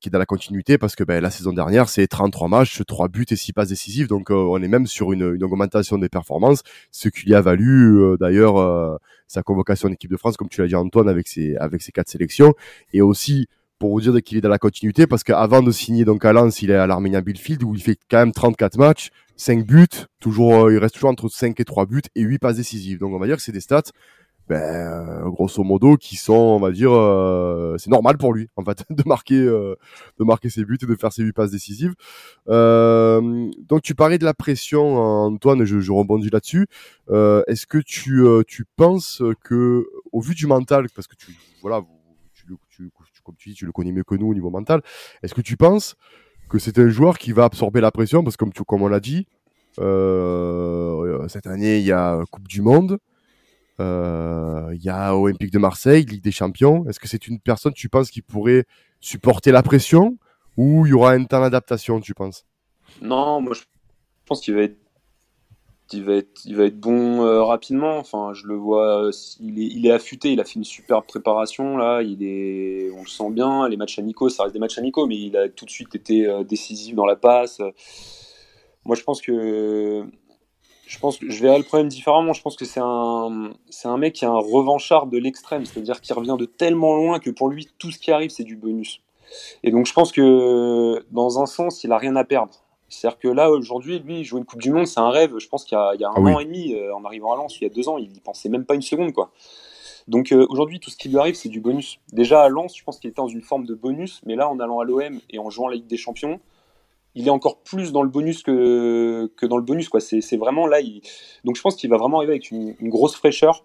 qui 0.00 0.08
est 0.08 0.12
dans 0.12 0.18
la 0.18 0.26
continuité 0.26 0.78
parce 0.78 0.94
que 0.94 1.04
ben, 1.04 1.22
la 1.22 1.30
saison 1.30 1.52
dernière 1.52 1.88
c'est 1.88 2.06
33 2.06 2.48
matchs, 2.48 2.82
3 2.86 3.08
buts 3.08 3.26
et 3.30 3.36
6 3.36 3.52
passes 3.52 3.68
décisives. 3.68 4.08
Donc 4.08 4.30
on 4.30 4.62
est 4.62 4.68
même 4.68 4.86
sur 4.86 5.12
une, 5.12 5.42
augmentation 5.42 5.98
des 5.98 6.08
performances, 6.08 6.62
ce 6.90 7.08
qui 7.08 7.26
lui 7.26 7.34
a 7.34 7.40
valu 7.40 8.16
d'ailleurs 8.18 8.98
sa 9.26 9.42
convocation 9.42 9.88
en 9.88 9.92
équipe 9.92 10.10
de 10.10 10.16
France 10.16 10.36
comme 10.36 10.48
tu 10.48 10.60
l'as 10.60 10.68
dit 10.68 10.74
Antoine 10.74 11.08
avec 11.08 11.28
ses 11.28 11.56
avec 11.56 11.82
ses 11.82 11.92
quatre 11.92 12.08
sélections. 12.08 12.54
Et 12.92 13.00
aussi 13.00 13.48
pour 13.78 13.90
vous 13.90 14.00
dire 14.00 14.22
qu'il 14.22 14.38
est 14.38 14.40
dans 14.40 14.48
la 14.48 14.58
continuité 14.58 15.06
parce 15.06 15.22
qu'avant 15.22 15.62
de 15.62 15.70
signer 15.70 16.04
donc 16.04 16.24
à 16.24 16.32
Lens, 16.32 16.62
il 16.62 16.70
est 16.70 16.76
à 16.76 16.86
l'Arménien 16.86 17.20
Billfield 17.20 17.62
où 17.62 17.74
il 17.74 17.82
fait 17.82 17.98
quand 18.10 18.18
même 18.18 18.32
34 18.32 18.78
matchs, 18.78 19.10
5 19.36 19.66
buts, 19.66 19.86
toujours, 20.18 20.66
euh, 20.66 20.72
il 20.72 20.78
reste 20.78 20.94
toujours 20.94 21.10
entre 21.10 21.28
5 21.28 21.58
et 21.60 21.64
3 21.64 21.86
buts 21.86 22.02
et 22.14 22.22
8 22.22 22.38
passes 22.38 22.56
décisives. 22.56 22.98
Donc 22.98 23.12
on 23.12 23.18
va 23.18 23.26
dire 23.26 23.36
que 23.36 23.42
c'est 23.42 23.52
des 23.52 23.60
stats, 23.60 23.82
ben, 24.48 24.60
euh, 24.60 25.30
grosso 25.30 25.62
modo, 25.64 25.96
qui 25.96 26.16
sont, 26.16 26.34
on 26.34 26.60
va 26.60 26.70
dire, 26.70 26.92
euh, 26.92 27.76
c'est 27.78 27.90
normal 27.90 28.16
pour 28.16 28.32
lui, 28.32 28.48
en 28.56 28.64
fait, 28.64 28.84
de 28.90 29.02
marquer, 29.06 29.38
de 29.38 30.24
marquer 30.24 30.50
ses 30.50 30.64
buts 30.64 30.78
et 30.80 30.86
de 30.86 30.94
faire 30.94 31.12
ses 31.12 31.22
8 31.22 31.32
passes 31.32 31.50
décisives. 31.50 31.94
donc 32.46 33.82
tu 33.82 33.94
parlais 33.94 34.18
de 34.18 34.24
la 34.24 34.34
pression, 34.34 34.98
Antoine, 34.98 35.64
je, 35.64 35.80
je 35.80 35.92
rebondis 35.92 36.30
là-dessus. 36.30 36.66
Est-ce 37.10 37.66
que 37.66 37.78
tu, 37.78 38.24
tu 38.46 38.64
penses 38.76 39.22
que, 39.44 39.86
au 40.12 40.20
vu 40.20 40.34
du 40.34 40.46
mental, 40.46 40.86
parce 40.94 41.06
que 41.06 41.16
tu, 41.16 41.32
voilà, 41.62 41.82
tu, 42.34 42.44
tu, 42.70 42.90
comme 43.24 43.36
tu 43.36 43.50
dis, 43.50 43.54
tu 43.54 43.66
le 43.66 43.72
connais 43.72 43.92
mieux 43.92 44.04
que 44.04 44.14
nous 44.14 44.28
au 44.28 44.34
niveau 44.34 44.50
mental, 44.50 44.82
est-ce 45.22 45.34
que 45.34 45.40
tu 45.40 45.56
penses 45.56 45.96
que 46.48 46.58
c'est 46.58 46.78
un 46.78 46.88
joueur 46.88 47.18
qui 47.18 47.32
va 47.32 47.44
absorber 47.44 47.80
la 47.80 47.90
pression? 47.90 48.22
Parce 48.22 48.36
que 48.36 48.44
comme, 48.44 48.52
tu, 48.52 48.62
comme 48.64 48.82
on 48.82 48.88
l'a 48.88 49.00
dit, 49.00 49.26
euh, 49.78 51.28
cette 51.28 51.46
année 51.46 51.78
il 51.78 51.84
y 51.84 51.92
a 51.92 52.20
Coupe 52.30 52.48
du 52.48 52.62
Monde, 52.62 52.98
euh, 53.80 54.70
il 54.74 54.82
y 54.82 54.88
a 54.88 55.16
Olympique 55.16 55.52
de 55.52 55.58
Marseille, 55.58 56.04
Ligue 56.04 56.22
des 56.22 56.32
Champions. 56.32 56.84
Est-ce 56.88 57.00
que 57.00 57.08
c'est 57.08 57.28
une 57.28 57.40
personne 57.40 57.72
tu 57.72 57.88
penses 57.88 58.10
qui 58.10 58.22
pourrait 58.22 58.64
supporter 59.00 59.52
la 59.52 59.62
pression 59.62 60.18
ou 60.56 60.86
il 60.86 60.90
y 60.90 60.92
aura 60.92 61.12
un 61.12 61.24
temps 61.24 61.40
d'adaptation 61.40 62.00
tu 62.00 62.14
penses? 62.14 62.44
Non, 63.02 63.40
moi 63.40 63.54
je 63.54 63.62
pense 64.26 64.40
qu'il 64.40 64.54
va 64.54 64.62
être 64.62 64.78
il 65.92 66.04
va 66.04 66.14
être, 66.14 66.44
il 66.44 66.56
va 66.56 66.64
être 66.64 66.78
bon 66.78 67.22
euh, 67.22 67.42
rapidement. 67.44 67.98
Enfin, 67.98 68.32
je 68.34 68.46
le 68.46 68.54
vois, 68.54 69.06
euh, 69.06 69.12
il, 69.40 69.60
est, 69.60 69.66
il 69.66 69.86
est 69.86 69.92
affûté, 69.92 70.32
il 70.32 70.40
a 70.40 70.44
fait 70.44 70.54
une 70.54 70.64
super 70.64 71.02
préparation 71.02 71.76
là. 71.76 72.02
Il 72.02 72.22
est, 72.22 72.90
on 72.90 73.02
le 73.02 73.08
sent 73.08 73.30
bien. 73.30 73.68
Les 73.68 73.76
matchs 73.76 73.98
amicaux, 73.98 74.28
ça 74.28 74.44
reste 74.44 74.54
des 74.54 74.58
matchs 74.58 74.78
amicaux, 74.78 75.06
mais 75.06 75.16
il 75.16 75.36
a 75.36 75.48
tout 75.48 75.64
de 75.64 75.70
suite 75.70 75.94
été 75.94 76.26
euh, 76.26 76.44
décisif 76.44 76.94
dans 76.94 77.06
la 77.06 77.16
passe. 77.16 77.60
Moi, 78.84 78.96
je 78.96 79.02
pense 79.02 79.20
que, 79.20 80.04
je 80.86 80.98
pense 80.98 81.18
que 81.18 81.28
je 81.28 81.42
verrai 81.42 81.58
le 81.58 81.64
problème 81.64 81.88
différemment. 81.88 82.32
Je 82.32 82.42
pense 82.42 82.56
que 82.56 82.64
c'est 82.64 82.80
un, 82.82 83.52
c'est 83.70 83.88
un 83.88 83.96
mec 83.96 84.14
qui 84.14 84.24
est 84.24 84.28
un 84.28 84.38
revanchard 84.38 85.06
de 85.06 85.18
l'extrême, 85.18 85.64
c'est-à-dire 85.64 86.00
qu'il 86.00 86.14
revient 86.14 86.36
de 86.38 86.46
tellement 86.46 86.94
loin 86.94 87.18
que 87.18 87.30
pour 87.30 87.48
lui, 87.48 87.68
tout 87.78 87.90
ce 87.90 87.98
qui 87.98 88.12
arrive, 88.12 88.30
c'est 88.30 88.44
du 88.44 88.56
bonus. 88.56 89.00
Et 89.64 89.70
donc, 89.70 89.86
je 89.86 89.92
pense 89.92 90.12
que 90.12 91.04
dans 91.10 91.40
un 91.40 91.46
sens, 91.46 91.82
il 91.84 91.92
a 91.92 91.98
rien 91.98 92.14
à 92.16 92.24
perdre 92.24 92.66
c'est-à-dire 92.88 93.18
que 93.18 93.28
là, 93.28 93.50
aujourd'hui, 93.50 93.98
lui, 93.98 94.24
jouer 94.24 94.38
une 94.38 94.46
Coupe 94.46 94.62
du 94.62 94.70
Monde, 94.70 94.86
c'est 94.86 95.00
un 95.00 95.10
rêve. 95.10 95.36
Je 95.38 95.48
pense 95.48 95.64
qu'il 95.64 95.76
y 95.76 95.78
a, 95.78 96.08
un 96.08 96.12
ah 96.14 96.20
an 96.20 96.38
et 96.38 96.44
demi, 96.44 96.74
euh, 96.74 96.94
en 96.94 97.04
arrivant 97.04 97.32
à 97.32 97.36
Lens, 97.36 97.58
il 97.60 97.64
y 97.64 97.66
a 97.66 97.70
deux 97.70 97.88
ans, 97.88 97.98
il 97.98 98.10
n'y 98.10 98.20
pensait 98.20 98.48
même 98.48 98.64
pas 98.64 98.74
une 98.74 98.82
seconde. 98.82 99.12
quoi. 99.12 99.32
Donc 100.06 100.30
euh, 100.30 100.46
aujourd'hui, 100.48 100.78
tout 100.78 100.90
ce 100.90 100.96
qui 100.96 101.08
lui 101.08 101.18
arrive, 101.18 101.34
c'est 101.34 101.48
du 101.48 101.60
bonus. 101.60 101.98
Déjà 102.12 102.42
à 102.42 102.48
Lens, 102.48 102.76
je 102.76 102.84
pense 102.84 102.98
qu'il 102.98 103.10
était 103.10 103.20
dans 103.20 103.28
une 103.28 103.42
forme 103.42 103.66
de 103.66 103.74
bonus, 103.74 104.20
mais 104.24 104.36
là, 104.36 104.48
en 104.48 104.60
allant 104.60 104.78
à 104.78 104.84
l'OM 104.84 105.20
et 105.30 105.38
en 105.38 105.50
jouant 105.50 105.68
la 105.68 105.76
Ligue 105.76 105.88
des 105.88 105.96
Champions, 105.96 106.38
il 107.16 107.26
est 107.26 107.30
encore 107.30 107.62
plus 107.62 107.92
dans 107.92 108.02
le 108.02 108.10
bonus 108.10 108.42
que, 108.42 109.30
dans 109.46 109.56
le 109.56 109.62
bonus. 109.62 109.88
Quoi. 109.88 110.00
C'est, 110.00 110.36
vraiment 110.36 110.66
là. 110.66 110.78
Donc 111.44 111.56
je 111.56 111.62
pense 111.62 111.74
qu'il 111.74 111.90
va 111.90 111.96
vraiment 111.96 112.18
arriver 112.18 112.34
avec 112.34 112.50
une, 112.50 112.74
grosse 112.82 113.16
fraîcheur 113.16 113.64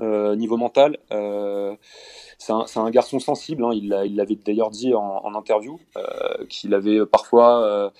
euh, 0.00 0.36
niveau 0.36 0.58
mental. 0.58 0.98
Euh, 1.10 1.74
c'est, 2.38 2.52
un, 2.52 2.90
garçon 2.90 3.18
sensible. 3.18 3.64
Hein. 3.64 3.70
Il, 3.72 3.88
l'avait 3.88 4.36
d'ailleurs 4.36 4.70
dit 4.70 4.94
en, 4.94 5.34
interview 5.34 5.80
euh, 5.96 6.44
qu'il 6.48 6.74
avait 6.74 7.04
parfois. 7.06 7.90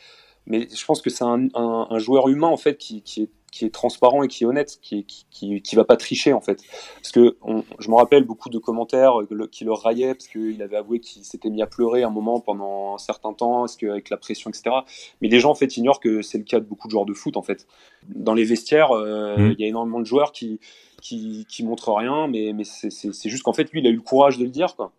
Mais 0.46 0.68
je 0.70 0.84
pense 0.84 1.00
que 1.00 1.08
c'est 1.08 1.24
un, 1.24 1.98
joueur 1.98 2.28
humain 2.28 2.48
en 2.48 2.58
fait 2.58 2.76
qui 2.76 3.02
est 3.16 3.30
qui 3.54 3.64
est 3.64 3.70
transparent 3.70 4.24
et 4.24 4.28
qui 4.28 4.42
est 4.42 4.46
honnête, 4.46 4.78
qui, 4.82 5.04
qui, 5.04 5.26
qui, 5.30 5.62
qui 5.62 5.76
va 5.76 5.84
pas 5.84 5.96
tricher 5.96 6.32
en 6.32 6.40
fait. 6.40 6.60
Parce 6.96 7.12
que 7.12 7.36
on, 7.42 7.62
je 7.78 7.88
me 7.88 7.94
rappelle 7.94 8.24
beaucoup 8.24 8.48
de 8.48 8.58
commentaires 8.58 9.12
qui 9.52 9.64
le 9.64 9.72
raillaient 9.72 10.14
parce 10.14 10.26
qu'il 10.26 10.60
avait 10.60 10.76
avoué 10.76 10.98
qu'il 10.98 11.24
s'était 11.24 11.50
mis 11.50 11.62
à 11.62 11.68
pleurer 11.68 12.02
un 12.02 12.10
moment 12.10 12.40
pendant 12.40 12.96
un 12.96 12.98
certain 12.98 13.32
temps, 13.32 13.60
parce 13.60 13.76
qu'avec 13.76 14.10
la 14.10 14.16
pression, 14.16 14.50
etc. 14.50 14.74
Mais 15.22 15.28
les 15.28 15.38
gens 15.38 15.52
en 15.52 15.54
fait 15.54 15.76
ignorent 15.76 16.00
que 16.00 16.20
c'est 16.20 16.38
le 16.38 16.42
cas 16.42 16.58
de 16.58 16.64
beaucoup 16.64 16.88
de 16.88 16.90
joueurs 16.90 17.06
de 17.06 17.14
foot 17.14 17.36
en 17.36 17.42
fait. 17.42 17.68
Dans 18.08 18.34
les 18.34 18.44
vestiaires, 18.44 18.90
euh, 18.90 19.36
mmh. 19.36 19.52
il 19.52 19.60
y 19.60 19.64
a 19.64 19.68
énormément 19.68 20.00
de 20.00 20.06
joueurs 20.06 20.32
qui 20.32 20.58
qui, 21.00 21.46
qui 21.48 21.62
montrent 21.64 21.92
rien, 21.92 22.26
mais, 22.26 22.52
mais 22.54 22.64
c'est 22.64 23.28
juste 23.28 23.44
qu'en 23.44 23.52
fait 23.52 23.70
lui 23.70 23.80
il 23.80 23.86
a 23.86 23.90
eu 23.90 23.94
le 23.94 24.00
courage 24.00 24.36
de 24.36 24.44
le 24.44 24.50
dire 24.50 24.74
quoi. 24.74 24.90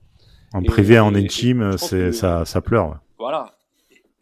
En 0.53 0.62
et, 0.62 0.65
privé, 0.65 0.95
et, 0.95 1.00
en 1.00 1.13
intime, 1.13 1.77
c'est 1.77 2.13
ça, 2.13 2.45
ça 2.45 2.62
pleure. 2.62 3.00
Voilà. 3.19 3.54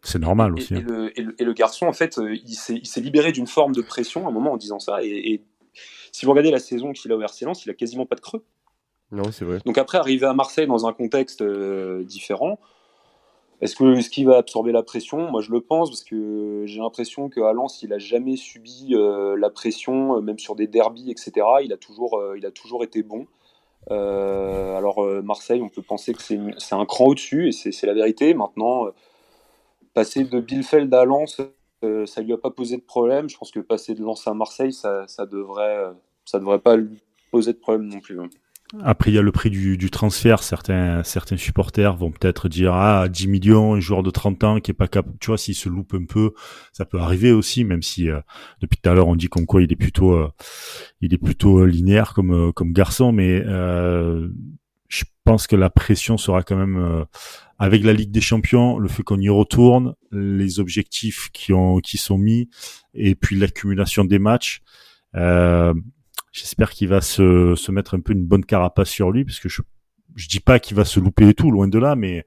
C'est 0.04 0.18
normal 0.18 0.54
aussi. 0.54 0.74
Et, 0.74 0.76
hein. 0.76 0.84
le, 0.86 1.18
et, 1.18 1.22
le, 1.22 1.40
et, 1.40 1.44
le, 1.44 1.52
garçon, 1.54 1.86
en 1.86 1.92
fait, 1.92 2.18
euh, 2.18 2.34
il 2.34 2.54
s'est 2.54 3.00
libéré 3.00 3.32
d'une 3.32 3.46
forme 3.46 3.72
de 3.72 3.82
pression 3.82 4.26
à 4.26 4.28
un 4.28 4.32
moment 4.32 4.52
en 4.52 4.56
disant 4.56 4.78
ça. 4.78 5.02
Et, 5.02 5.42
si 6.12 6.26
vous 6.26 6.30
regardez 6.30 6.52
la 6.52 6.60
saison 6.60 6.92
qu'il 6.92 7.10
a 7.10 7.16
au 7.16 7.20
RC 7.20 7.44
Lens, 7.44 7.64
il 7.64 7.70
a 7.70 7.74
quasiment 7.74 8.06
pas 8.06 8.14
de 8.14 8.20
creux. 8.20 8.44
Non, 9.10 9.32
c'est 9.32 9.44
vrai. 9.44 9.58
Donc 9.64 9.78
après, 9.78 9.98
arriver 9.98 10.26
à 10.26 10.34
Marseille 10.34 10.66
dans 10.66 10.86
un 10.86 10.92
contexte 10.92 11.42
euh, 11.42 12.04
différent, 12.04 12.60
est-ce 13.60 13.74
que 13.74 14.00
ce 14.00 14.10
qu'il 14.10 14.26
va 14.26 14.36
absorber 14.36 14.70
la 14.70 14.82
pression? 14.82 15.30
Moi, 15.30 15.40
je 15.40 15.50
le 15.50 15.60
pense 15.60 15.90
parce 15.90 16.04
que 16.04 16.64
j'ai 16.66 16.78
l'impression 16.78 17.28
qu'à 17.30 17.52
Lens, 17.52 17.82
il 17.82 17.92
a 17.92 17.98
jamais 17.98 18.36
subi 18.36 18.90
euh, 18.92 19.36
la 19.36 19.50
pression, 19.50 20.20
même 20.20 20.38
sur 20.38 20.54
des 20.54 20.66
derbies, 20.66 21.10
etc. 21.10 21.46
Il 21.62 21.72
a 21.72 21.76
toujours, 21.76 22.18
euh, 22.18 22.36
il 22.36 22.46
a 22.46 22.50
toujours 22.50 22.84
été 22.84 23.02
bon. 23.02 23.26
alors 23.90 25.02
Marseille, 25.22 25.62
on 25.62 25.68
peut 25.68 25.82
penser 25.82 26.12
que 26.14 26.22
c'est 26.22 26.74
un 26.74 26.86
cran 26.86 27.06
au-dessus 27.06 27.48
et 27.48 27.52
c'est 27.52 27.86
la 27.86 27.94
vérité. 27.94 28.34
Maintenant 28.34 28.86
passer 29.94 30.24
de 30.24 30.40
Bielefeld 30.40 30.92
à 30.92 31.04
Lens, 31.04 31.40
euh, 31.84 32.06
ça 32.06 32.20
lui 32.20 32.32
a 32.32 32.38
pas 32.38 32.50
posé 32.50 32.76
de 32.76 32.82
problème. 32.82 33.28
Je 33.28 33.38
pense 33.38 33.50
que 33.50 33.60
passer 33.60 33.94
de 33.94 34.02
Lens 34.02 34.26
à 34.26 34.34
Marseille, 34.34 34.72
ça, 34.72 35.06
ça 35.06 35.26
devrait, 35.26 35.92
euh, 36.32 36.58
pas 36.58 36.76
lui 36.76 37.02
poser 37.30 37.52
de 37.52 37.58
problème 37.58 37.86
non 37.86 38.00
plus. 38.00 38.20
Hein. 38.20 38.28
Après, 38.82 39.10
il 39.10 39.14
y 39.14 39.18
a 39.18 39.22
le 39.22 39.30
prix 39.30 39.50
du, 39.50 39.90
transfert. 39.90 40.42
Certains, 40.42 41.02
supporters 41.04 41.96
vont 41.96 42.10
peut-être 42.10 42.48
dire 42.48 42.72
ah 42.74 43.08
10 43.08 43.28
millions, 43.28 43.74
un 43.74 43.80
joueur 43.80 44.02
de 44.02 44.10
30 44.10 44.44
ans 44.44 44.60
qui 44.60 44.70
est 44.70 44.74
pas 44.74 44.88
capable. 44.88 45.16
Tu 45.20 45.28
vois, 45.28 45.38
s'il 45.38 45.54
se 45.54 45.68
loupe 45.68 45.94
un 45.94 46.06
peu, 46.06 46.32
ça 46.72 46.84
peut 46.84 46.98
arriver 46.98 47.30
aussi. 47.30 47.64
Même 47.64 47.82
si 47.82 48.10
euh, 48.10 48.20
depuis 48.60 48.78
tout 48.80 48.88
à 48.88 48.94
l'heure 48.94 49.08
on 49.08 49.16
dit 49.16 49.28
comme 49.28 49.46
quoi 49.46 49.62
il 49.62 49.72
est 49.72 49.76
plutôt, 49.76 50.12
euh, 50.12 50.32
il 51.00 51.14
est 51.14 51.18
plutôt 51.18 51.64
linéaire 51.64 52.14
comme 52.14 52.72
garçon, 52.72 53.12
mais 53.12 53.42
pense 55.24 55.46
que 55.46 55.56
la 55.56 55.70
pression 55.70 56.16
sera 56.16 56.42
quand 56.42 56.56
même 56.56 57.06
avec 57.58 57.84
la 57.84 57.92
Ligue 57.92 58.10
des 58.10 58.20
Champions, 58.20 58.78
le 58.78 58.88
fait 58.88 59.02
qu'on 59.02 59.20
y 59.20 59.28
retourne, 59.28 59.94
les 60.12 60.60
objectifs 60.60 61.30
qui 61.32 61.52
ont 61.52 61.78
qui 61.78 61.98
sont 61.98 62.18
mis, 62.18 62.48
et 62.94 63.14
puis 63.14 63.36
l'accumulation 63.36 64.04
des 64.04 64.18
matchs. 64.18 64.60
Euh, 65.14 65.74
J'espère 66.34 66.70
qu'il 66.70 66.88
va 66.88 67.00
se, 67.00 67.54
se 67.54 67.70
mettre 67.70 67.94
un 67.94 68.00
peu 68.00 68.12
une 68.12 68.26
bonne 68.26 68.44
carapace 68.44 68.88
sur 68.88 69.12
lui, 69.12 69.24
parce 69.24 69.38
que 69.38 69.48
je 69.48 69.62
je 70.16 70.28
dis 70.28 70.40
pas 70.40 70.58
qu'il 70.58 70.76
va 70.76 70.84
se 70.84 70.98
louper 70.98 71.28
et 71.28 71.34
tout, 71.34 71.50
loin 71.50 71.68
de 71.68 71.78
là, 71.78 71.94
mais 71.96 72.24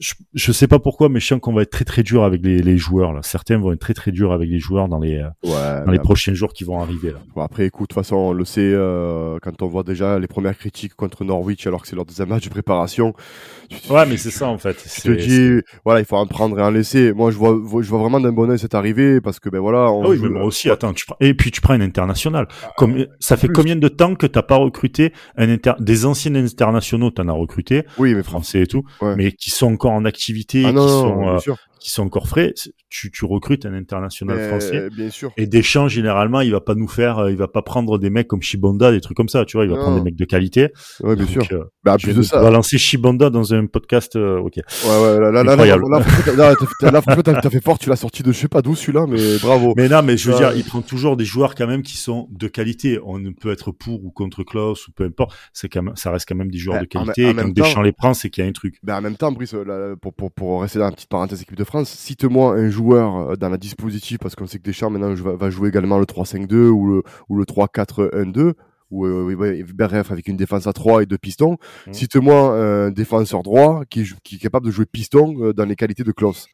je, 0.00 0.14
je 0.34 0.52
sais 0.52 0.66
pas 0.66 0.78
pourquoi, 0.78 1.08
mais 1.08 1.20
je 1.20 1.26
sens 1.26 1.40
qu'on 1.40 1.52
va 1.52 1.62
être 1.62 1.70
très 1.70 1.84
très 1.84 2.02
dur 2.02 2.24
avec 2.24 2.42
les, 2.42 2.62
les, 2.62 2.78
joueurs. 2.78 3.12
Là. 3.12 3.20
Certains 3.22 3.58
vont 3.58 3.72
être 3.72 3.80
très 3.80 3.94
très 3.94 4.10
durs 4.10 4.32
avec 4.32 4.48
les 4.48 4.58
joueurs 4.58 4.88
dans 4.88 4.98
les 4.98 5.22
ouais, 5.44 5.84
dans 5.84 5.92
les 5.92 5.98
prochains 5.98 6.34
jours 6.34 6.52
qui 6.52 6.64
vont 6.64 6.80
arriver. 6.80 7.12
Là. 7.12 7.18
Bon, 7.34 7.42
après, 7.42 7.66
écoute, 7.66 7.90
de 7.90 7.94
toute 7.94 8.04
façon, 8.04 8.16
on 8.16 8.32
le 8.32 8.44
sait 8.44 8.60
euh, 8.62 9.38
quand 9.42 9.62
on 9.62 9.66
voit 9.66 9.82
déjà 9.82 10.18
les 10.18 10.26
premières 10.26 10.56
critiques 10.56 10.94
contre 10.94 11.24
Norwich 11.24 11.66
alors 11.66 11.82
que 11.82 11.88
c'est 11.88 11.96
leur 11.96 12.04
deuxième 12.04 12.28
match 12.28 12.44
de 12.44 12.50
préparation. 12.50 13.14
Ouais, 13.88 14.06
mais 14.06 14.16
c'est 14.16 14.30
ça 14.30 14.48
en 14.48 14.58
fait. 14.58 14.76
Tu 14.76 15.02
te 15.02 15.10
dis, 15.10 15.62
voilà, 15.84 16.00
il 16.00 16.06
faut 16.06 16.16
en 16.16 16.26
prendre 16.26 16.58
et 16.58 16.62
en 16.62 16.70
laisser. 16.70 17.12
Moi, 17.12 17.30
je 17.30 17.36
vois, 17.36 17.52
je 17.80 17.88
vois 17.88 18.00
vraiment 18.00 18.20
d'un 18.20 18.32
bon 18.32 18.50
oeil 18.50 18.58
cette 18.58 18.74
arrivée 18.74 19.20
parce 19.20 19.38
que 19.38 19.48
ben 19.48 19.60
voilà. 19.60 19.90
On 19.92 20.04
ah 20.04 20.08
oui, 20.08 20.18
mais 20.20 20.28
moi 20.28 20.44
aussi. 20.44 20.70
Attends, 20.70 20.92
tu 20.92 21.06
prends... 21.06 21.16
et 21.20 21.34
puis 21.34 21.50
tu 21.50 21.60
prends 21.60 21.74
un 21.74 21.80
international. 21.80 22.48
Ah, 22.64 22.72
Comme 22.76 23.06
ça 23.20 23.36
fait 23.36 23.46
plus. 23.46 23.54
combien 23.54 23.76
de 23.76 23.88
temps 23.88 24.14
que 24.14 24.26
t'as 24.26 24.42
pas 24.42 24.56
recruté 24.56 25.12
un 25.36 25.48
inter... 25.48 25.72
des 25.78 26.06
anciens 26.06 26.34
internationaux, 26.34 27.10
t'en 27.10 27.28
as 27.28 27.32
recruté? 27.32 27.84
Oui, 27.98 28.14
mais 28.14 28.22
français 28.22 28.62
et 28.62 28.66
tout, 28.66 28.84
ouais. 29.00 29.14
mais 29.16 29.32
qui 29.32 29.50
sont 29.50 29.59
encore 29.66 29.92
en 29.92 30.04
activité, 30.04 30.64
ah 30.66 30.72
non, 30.72 30.86
qui 30.86 30.92
sont 30.92 31.28
euh. 31.28 31.54
Qui 31.80 31.90
sont 31.90 32.02
encore 32.02 32.28
frais. 32.28 32.54
Tu, 32.88 33.10
tu 33.10 33.24
recrutes 33.24 33.66
un 33.66 33.74
international 33.74 34.36
Mais, 34.36 34.48
français. 34.48 34.88
Bien 34.90 35.10
sûr. 35.10 35.30
Et 35.36 35.46
Deschamps, 35.46 35.88
généralement, 35.88 36.40
il 36.40 36.50
va 36.52 36.60
pas 36.60 36.74
nous 36.74 36.88
faire, 36.88 37.18
euh, 37.18 37.30
il 37.30 37.36
va 37.36 37.48
pas 37.48 37.62
prendre 37.62 37.98
des 37.98 38.10
mecs 38.10 38.28
comme 38.28 38.42
Shibonda, 38.42 38.90
des 38.92 39.00
trucs 39.00 39.16
comme 39.16 39.28
ça, 39.28 39.44
tu 39.44 39.56
vois, 39.56 39.64
il 39.64 39.70
va 39.70 39.76
Non. 39.76 39.82
prendre 39.82 39.96
des 39.98 40.02
mecs 40.04 40.16
de 40.16 40.24
qualité. 40.24 40.68
Ouais, 41.02 41.14
bien 41.16 41.24
Donc, 41.24 41.44
sûr. 41.44 41.46
euh, 41.52 41.64
Bah, 41.84 41.96
plus 41.98 42.14
de 42.14 42.22
ça. 42.22 42.40
balancer 42.42 42.78
Shibonda 42.78 43.30
dans 43.30 43.54
un 43.54 43.66
podcast, 43.66 44.16
euh, 44.16 44.38
ok. 44.38 44.56
Ouais, 44.56 44.62
ouais, 44.88 45.20
là, 45.20 45.30
là, 45.30 45.30
là, 45.30 45.42
là, 45.44 45.52
Incroyable. 45.52 45.84
là, 45.90 47.00
franchement, 47.02 47.22
t'as- 47.22 47.50
fait 47.50 47.60
fort, 47.64 47.78
tu 47.78 47.88
l'as 47.88 47.96
sorti 47.96 48.22
de 48.22 48.32
je 48.32 48.38
sais 48.38 48.48
pas 48.48 48.62
d'où 48.62 48.74
celui-là, 48.74 49.06
mais 49.08 49.38
bravo. 49.38 49.74
Mais 49.76 49.88
non, 49.88 50.02
mais 50.02 50.16
je 50.16 50.30
veux 50.30 50.36
dire, 50.36 50.52
il 50.54 50.64
prend 50.64 50.82
toujours 50.82 51.16
des 51.16 51.24
joueurs 51.24 51.54
quand 51.54 51.66
même 51.66 51.82
qui 51.82 51.96
sont 51.96 52.28
de 52.30 52.48
qualité. 52.48 52.98
On 53.04 53.20
peut 53.32 53.50
être 53.50 53.72
pour 53.72 54.04
ou 54.04 54.10
contre 54.10 54.42
Klaus 54.44 54.86
ou 54.88 54.92
peu 54.92 55.04
importe. 55.04 55.34
C'est 55.52 55.68
quand 55.68 55.82
même, 55.82 55.96
ça 55.96 56.10
reste 56.10 56.28
quand 56.28 56.34
même 56.36 56.50
des 56.50 56.58
joueurs 56.58 56.80
de 56.80 56.86
qualité. 56.86 57.28
Et 57.30 57.34
quand 57.34 57.48
Deschamps 57.48 57.82
les 57.82 57.92
prend, 57.92 58.14
c'est 58.14 58.30
qu'il 58.30 58.44
y 58.44 58.46
a 58.46 58.50
un 58.50 58.52
truc. 58.52 58.76
Ben, 58.82 58.96
en 58.98 59.00
même 59.00 59.16
temps, 59.16 59.32
Brice, 59.32 59.54
là, 59.54 59.94
pour, 60.00 60.12
pour, 60.14 60.30
pour 60.32 60.62
rester 60.62 60.78
dans 60.78 60.86
la 60.86 60.92
petite 60.92 61.08
parenthèse 61.08 61.42
équipe 61.42 61.56
de 61.56 61.64
France, 61.70 61.88
cite-moi 61.90 62.54
un 62.56 62.68
joueur 62.68 63.16
euh, 63.16 63.36
dans 63.36 63.48
la 63.48 63.56
dispositif, 63.56 64.18
parce 64.18 64.34
qu'on 64.34 64.46
sait 64.46 64.58
que 64.58 64.64
Deschamps 64.64 64.90
maintenant 64.90 65.14
va, 65.14 65.50
jouer 65.50 65.68
également 65.68 65.98
le 65.98 66.04
3-5-2 66.04 66.68
ou 66.68 66.86
le, 66.88 67.02
ou 67.28 67.36
le 67.36 67.44
3-4-1-2, 67.44 68.54
ou 68.90 69.06
euh, 69.06 69.62
bref, 69.72 70.10
avec 70.10 70.26
une 70.26 70.36
défense 70.36 70.66
à 70.66 70.72
3 70.72 71.04
et 71.04 71.06
deux 71.06 71.16
pistons. 71.16 71.58
Mhm. 71.86 71.94
Cite-moi 71.94 72.58
un 72.58 72.90
défenseur 72.90 73.44
droit 73.44 73.84
qui, 73.88 74.00
est 74.00 74.38
capable 74.38 74.66
de 74.66 74.72
jouer 74.72 74.84
piston 74.84 75.36
euh, 75.40 75.52
dans 75.52 75.64
les 75.64 75.76
qualités 75.76 76.02
de 76.02 76.10
Klaus. 76.10 76.48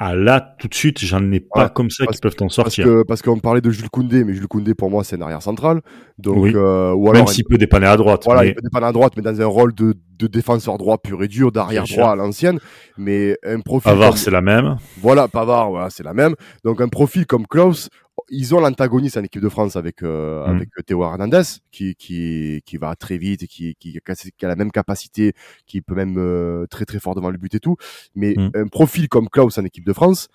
Ah 0.00 0.16
là, 0.16 0.56
tout 0.58 0.66
de 0.66 0.74
suite, 0.74 0.98
j'en 0.98 1.30
ai 1.30 1.40
pas 1.40 1.68
comme 1.68 1.90
ça 1.90 2.06
qui 2.06 2.18
peuvent 2.18 2.34
t'en 2.34 2.46
Parce 2.46 2.54
sortir. 2.54 2.86
que 2.86 3.02
parce 3.02 3.20
qu'on 3.20 3.38
parlait 3.38 3.60
de 3.60 3.70
Jules 3.70 3.90
Koundé, 3.90 4.24
mais 4.24 4.32
Jules 4.32 4.48
Koundé 4.48 4.74
pour 4.74 4.90
moi 4.90 5.04
c'est 5.04 5.16
un 5.16 5.20
arrière 5.20 5.42
central. 5.42 5.82
Donc 6.18 6.38
Oui. 6.38 6.52
euh, 6.56 6.92
ou 6.92 7.12
Même 7.12 7.26
s'il 7.26 7.44
peut 7.44 7.58
dépanner 7.58 7.86
à 7.86 7.98
droite. 7.98 8.22
Voilà, 8.24 8.42
mais 8.42 8.48
il 8.48 8.54
peut 8.54 8.62
dépendre 8.62 8.86
à 8.86 8.92
droite, 8.92 9.12
mais 9.16 9.22
dans 9.22 9.40
un 9.40 9.46
rôle 9.46 9.74
de, 9.74 9.94
de 10.20 10.26
défenseur 10.28 10.78
droit 10.78 10.98
pur 10.98 11.22
et 11.22 11.28
dur, 11.28 11.50
d'arrière 11.52 11.84
droit 11.96 12.12
à 12.12 12.16
l'ancienne. 12.16 12.58
Mais 12.98 13.36
un 13.44 13.60
profil. 13.60 13.90
Pavard, 13.92 14.10
comme- 14.10 14.18
c'est 14.18 14.30
la 14.30 14.42
même. 14.42 14.76
Voilà, 14.98 15.26
Pavard, 15.28 15.70
voilà, 15.70 15.90
c'est 15.90 16.02
la 16.04 16.14
même. 16.14 16.34
Donc 16.64 16.80
un 16.80 16.88
profil 16.88 17.26
comme 17.26 17.46
Klaus, 17.46 17.88
ils 18.28 18.54
ont 18.54 18.60
l'antagoniste 18.60 19.16
en 19.16 19.22
équipe 19.24 19.42
de 19.42 19.48
France 19.48 19.76
avec 19.76 20.02
euh, 20.02 20.46
Mm. 20.46 20.50
avec 20.56 20.68
Théo 20.86 21.02
Hernandez, 21.02 21.42
qui 21.72 21.94
qui 21.96 22.62
qui 22.66 22.76
va 22.76 22.94
très 22.94 23.16
vite 23.18 23.42
et 23.44 23.46
qui 23.48 23.74
qui, 23.80 23.98
qui 24.38 24.44
a 24.44 24.48
la 24.48 24.56
même 24.56 24.70
capacité, 24.70 25.32
qui 25.66 25.80
peut 25.80 25.94
même 25.94 26.16
euh, 26.18 26.66
très 26.70 26.84
très 26.84 27.00
fort 27.00 27.14
devant 27.14 27.30
le 27.30 27.38
but 27.38 27.54
et 27.54 27.60
tout. 27.60 27.76
Mais 28.14 28.34
Mm. 28.36 28.50
un 28.54 28.66
profil 28.68 29.08
comme 29.08 29.28
Klaus 29.28 29.56
en 29.58 29.64
équipe 29.64 29.84
de 29.86 29.92
France, 29.92 30.28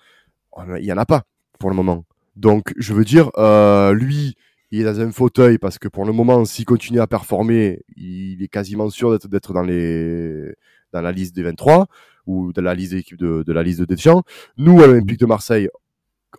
il 0.78 0.84
y 0.84 0.92
en 0.92 0.98
a 0.98 1.06
pas 1.06 1.22
pour 1.58 1.70
le 1.70 1.76
moment. 1.76 2.04
Donc 2.34 2.72
je 2.76 2.92
veux 2.92 3.04
dire, 3.04 3.30
euh, 3.38 3.92
lui. 3.92 4.34
Il 4.76 4.82
est 4.82 4.84
dans 4.84 5.00
un 5.00 5.10
fauteuil 5.10 5.56
parce 5.56 5.78
que 5.78 5.88
pour 5.88 6.04
le 6.04 6.12
moment, 6.12 6.44
s'il 6.44 6.66
continue 6.66 7.00
à 7.00 7.06
performer, 7.06 7.80
il 7.96 8.42
est 8.42 8.48
quasiment 8.48 8.90
sûr 8.90 9.18
d'être 9.18 9.54
dans 9.54 9.62
les 9.62 10.54
dans 10.92 11.00
la 11.00 11.12
liste 11.12 11.34
des 11.34 11.42
23 11.42 11.86
ou 12.26 12.52
dans 12.52 12.60
la 12.60 12.74
liste 12.74 12.92
de 12.92 12.96
l'équipe 12.98 13.16
de, 13.16 13.42
de 13.42 13.52
la 13.54 13.62
liste 13.62 13.80
de 13.80 13.86
Deschamps. 13.86 14.22
Nous, 14.58 14.82
à 14.82 14.86
l'Olympique 14.86 15.18
de 15.18 15.24
Marseille, 15.24 15.70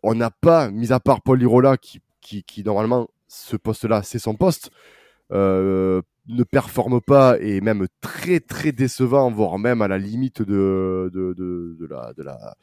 on 0.04 0.14
n'a 0.14 0.30
pas, 0.30 0.70
mis 0.70 0.94
à 0.94 1.00
part 1.00 1.24
Paul 1.24 1.40
Lirola, 1.40 1.78
qui, 1.78 2.00
qui, 2.22 2.44
qui 2.44 2.64
normalement, 2.64 3.10
ce 3.28 3.56
poste-là, 3.56 4.04
c'est 4.04 4.20
son 4.20 4.36
poste, 4.36 4.70
euh, 5.32 6.04
ne 6.28 6.44
performe 6.44 7.00
pas 7.02 7.38
et 7.40 7.62
même 7.62 7.88
très 8.02 8.40
très 8.40 8.72
décevant, 8.72 9.32
voire 9.32 9.58
même 9.60 9.82
à 9.82 9.88
la 9.88 9.98
limite 9.98 10.42
de, 10.42 11.10
de, 11.14 11.34
de, 11.34 11.78
de 11.80 11.86
la, 11.88 12.14
de, 12.14 12.24
la, 12.24 12.56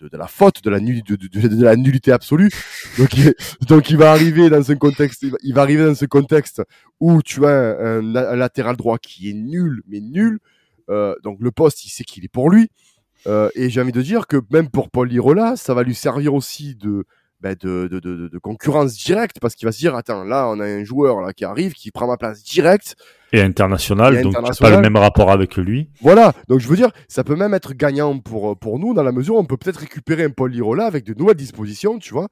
de, 0.00 0.16
la 0.16 0.26
faute, 0.26 0.62
de 0.62 0.70
la, 0.70 0.80
de, 0.80 1.64
la 1.64 1.76
nullité 1.76 2.12
absolue. 2.12 2.50
Donc, 2.98 3.14
il, 3.16 3.34
donc 3.68 3.90
il 3.90 3.96
va 3.96 4.12
arriver 4.12 4.48
dans 4.48 4.70
un 4.70 4.76
contexte, 4.76 5.26
il 5.42 5.54
va, 5.54 5.62
arriver 5.62 5.84
dans 5.84 5.94
ce 5.94 6.06
contexte 6.06 6.62
où 7.00 7.22
tu 7.22 7.44
as 7.44 7.78
un 7.78 8.02
latéral 8.02 8.76
droit 8.76 8.98
qui 8.98 9.30
est 9.30 9.34
nul, 9.34 9.82
mais 9.88 10.00
nul. 10.00 10.38
Euh, 10.88 11.14
donc 11.22 11.38
le 11.40 11.50
poste, 11.50 11.84
il 11.84 11.90
sait 11.90 12.04
qu'il 12.04 12.24
est 12.24 12.28
pour 12.28 12.50
lui. 12.50 12.70
Euh, 13.26 13.50
et 13.54 13.70
j'ai 13.70 13.80
envie 13.80 13.92
de 13.92 14.02
dire 14.02 14.26
que 14.26 14.36
même 14.50 14.70
pour 14.70 14.90
Paul 14.90 15.08
Lirola, 15.08 15.56
ça 15.56 15.74
va 15.74 15.82
lui 15.82 15.94
servir 15.94 16.34
aussi 16.34 16.76
de, 16.76 17.04
ben, 17.46 17.56
de, 17.60 17.86
de, 17.88 18.00
de, 18.00 18.28
de 18.28 18.38
concurrence 18.38 18.94
directe 18.96 19.36
parce 19.40 19.54
qu'il 19.54 19.66
va 19.66 19.72
se 19.72 19.78
dire 19.78 19.94
attends 19.94 20.24
là 20.24 20.48
on 20.48 20.58
a 20.60 20.64
un 20.66 20.84
joueur 20.84 21.20
là 21.20 21.32
qui 21.32 21.44
arrive 21.44 21.72
qui 21.74 21.90
prend 21.90 22.06
ma 22.06 22.16
place 22.16 22.42
directe 22.42 22.96
Et 23.32 23.40
international, 23.40 24.16
Et 24.16 24.22
donc 24.22 24.32
tu 24.32 24.38
international. 24.38 24.70
pas 24.72 24.76
le 24.76 24.82
même 24.82 24.96
rapport 24.96 25.30
avec 25.30 25.56
lui. 25.56 25.90
voilà 26.00 26.32
donc 26.48 26.60
je 26.60 26.68
veux 26.68 26.76
dire 26.76 26.90
ça 27.08 27.24
peut 27.24 27.36
même 27.36 27.54
être 27.54 27.72
gagnant 27.74 28.18
pour 28.18 28.58
pour 28.58 28.78
nous 28.78 28.94
dans 28.94 29.02
la 29.02 29.12
mesure 29.12 29.36
où 29.36 29.38
on 29.38 29.44
peut 29.44 29.56
peut-être 29.56 29.80
récupérer 29.80 30.24
un 30.24 30.30
Paul 30.30 30.50
Lirola 30.50 30.86
avec 30.86 31.04
de 31.04 31.14
nouvelles 31.14 31.36
dispositions 31.36 31.98
tu 31.98 32.12
vois 32.12 32.28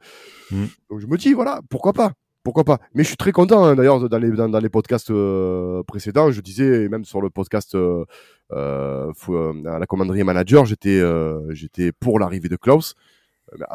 Mm. 0.50 0.64
donc 0.90 1.00
je 1.00 1.06
me 1.06 1.16
dis 1.16 1.32
voilà 1.32 1.60
pourquoi 1.70 1.92
pas 1.92 2.12
pourquoi 2.42 2.64
pas. 2.64 2.78
Mais 2.92 3.02
je 3.04 3.08
suis 3.08 3.16
très 3.16 3.32
content, 3.32 3.64
hein, 3.64 3.74
d'ailleurs, 3.74 4.06
dans 4.06 4.18
les, 4.18 4.30
dans, 4.30 4.50
dans 4.50 4.58
les 4.58 4.68
podcasts 4.68 5.10
euh, 5.10 5.82
précédents, 5.84 6.30
je 6.30 6.42
disais, 6.42 6.84
et 6.84 6.88
même 6.90 7.06
sur 7.06 7.22
le 7.22 7.30
podcast 7.30 7.74
euh, 7.74 8.04
euh, 8.52 9.10
à 9.66 9.78
la 9.78 9.86
commanderie 9.86 10.22
manager, 10.24 10.66
j'étais 10.66 11.00
j'étais 11.52 11.90
pour 11.92 12.18
l'arrivée 12.18 12.50
de 12.50 12.56
Klaus. 12.56 12.94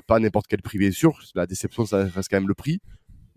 Pas 0.07 0.19
n'importe 0.19 0.47
quel 0.47 0.61
prix, 0.61 0.77
bien 0.77 0.91
sûr. 0.91 1.19
La 1.35 1.45
déception, 1.45 1.85
ça 1.85 2.05
reste 2.05 2.29
quand 2.29 2.37
même 2.37 2.47
le 2.47 2.53
prix. 2.53 2.79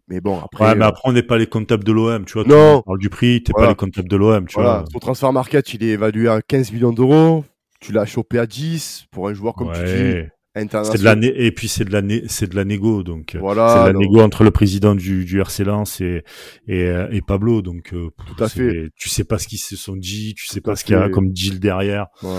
Mais 0.08 0.20
bon, 0.20 0.38
après. 0.38 0.64
Ouais, 0.64 0.74
mais 0.74 0.84
après, 0.84 1.02
on 1.04 1.12
n'est 1.12 1.22
pas 1.22 1.38
les 1.38 1.46
comptables 1.46 1.84
de 1.84 1.92
l'OM, 1.92 2.24
tu 2.24 2.34
vois. 2.34 2.44
Non. 2.44 2.78
On 2.78 2.82
parle 2.82 2.98
du 2.98 3.08
prix, 3.08 3.42
t'es 3.42 3.52
pas 3.52 3.68
les 3.68 3.74
comptables 3.74 4.08
de 4.08 4.16
l'OM, 4.16 4.46
tu 4.46 4.54
voilà. 4.54 4.80
vois. 4.80 4.84
Ton 4.92 4.98
transfert 4.98 5.32
market, 5.32 5.74
il 5.74 5.84
est 5.84 5.88
évalué 5.88 6.28
à 6.28 6.42
15 6.42 6.72
millions 6.72 6.92
d'euros. 6.92 7.44
Tu 7.80 7.92
l'as 7.92 8.04
chopé 8.04 8.38
à 8.38 8.46
10 8.46 9.06
pour 9.10 9.28
un 9.28 9.34
joueur, 9.34 9.54
comme 9.54 9.68
ouais. 9.68 9.74
tu 9.74 9.84
dis, 9.84 10.28
c'est 10.54 10.98
de 10.98 11.04
la 11.04 11.16
et 11.22 11.50
puis 11.50 11.66
c'est 11.66 11.84
de 11.84 11.92
la 11.92 12.02
c'est 12.28 12.46
de 12.46 12.56
la 12.56 12.64
négo 12.64 13.02
donc 13.02 13.36
voilà, 13.40 13.68
c'est 13.68 13.92
de 13.92 13.98
la 13.98 13.98
négo 13.98 14.20
entre 14.20 14.44
le 14.44 14.50
président 14.50 14.94
du, 14.94 15.24
du 15.24 15.40
RC 15.40 15.64
Lens 15.64 16.02
et, 16.02 16.24
et, 16.68 16.92
et 17.10 17.22
Pablo 17.22 17.62
donc 17.62 17.94
tout 17.94 18.44
à 18.44 18.50
fait 18.50 18.90
tu 18.94 19.08
sais 19.08 19.24
pas 19.24 19.38
ce 19.38 19.48
qu'ils 19.48 19.58
se 19.58 19.76
sont 19.76 19.96
dit 19.96 20.34
tu 20.34 20.46
sais 20.46 20.60
pas 20.60 20.76
ce 20.76 20.84
qu'il 20.84 20.94
y 20.94 20.98
a 20.98 21.08
comme 21.08 21.30
deal 21.30 21.58
derrière 21.58 22.08
ouais, 22.22 22.30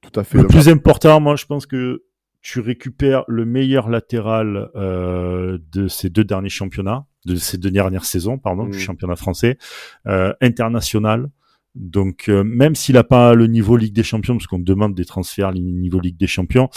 tout 0.00 0.18
à 0.18 0.24
fait 0.24 0.38
le 0.38 0.46
plus 0.46 0.70
important 0.70 1.20
moi 1.20 1.36
je 1.36 1.44
pense 1.44 1.66
que 1.66 2.02
tu 2.42 2.60
récupères 2.60 3.24
le 3.28 3.44
meilleur 3.44 3.88
latéral 3.88 4.70
euh, 4.74 5.58
de 5.72 5.88
ces 5.88 6.10
deux 6.10 6.24
derniers 6.24 6.48
championnats 6.48 7.04
de 7.26 7.36
ces 7.36 7.58
deux 7.58 7.70
dernières 7.70 8.04
saisons 8.04 8.38
pardon 8.38 8.64
mmh. 8.64 8.70
du 8.70 8.78
championnat 8.78 9.16
français 9.16 9.58
euh, 10.06 10.32
international 10.40 11.28
donc 11.74 12.28
euh, 12.28 12.42
même 12.42 12.74
s'il 12.74 12.96
a 12.96 13.04
pas 13.04 13.34
le 13.34 13.46
niveau 13.46 13.76
Ligue 13.76 13.94
des 13.94 14.02
Champions 14.02 14.34
parce 14.34 14.46
qu'on 14.46 14.58
demande 14.58 14.94
des 14.94 15.04
transferts 15.04 15.52
niveau 15.52 16.00
Ligue 16.00 16.16
des 16.16 16.26
Champions 16.26 16.70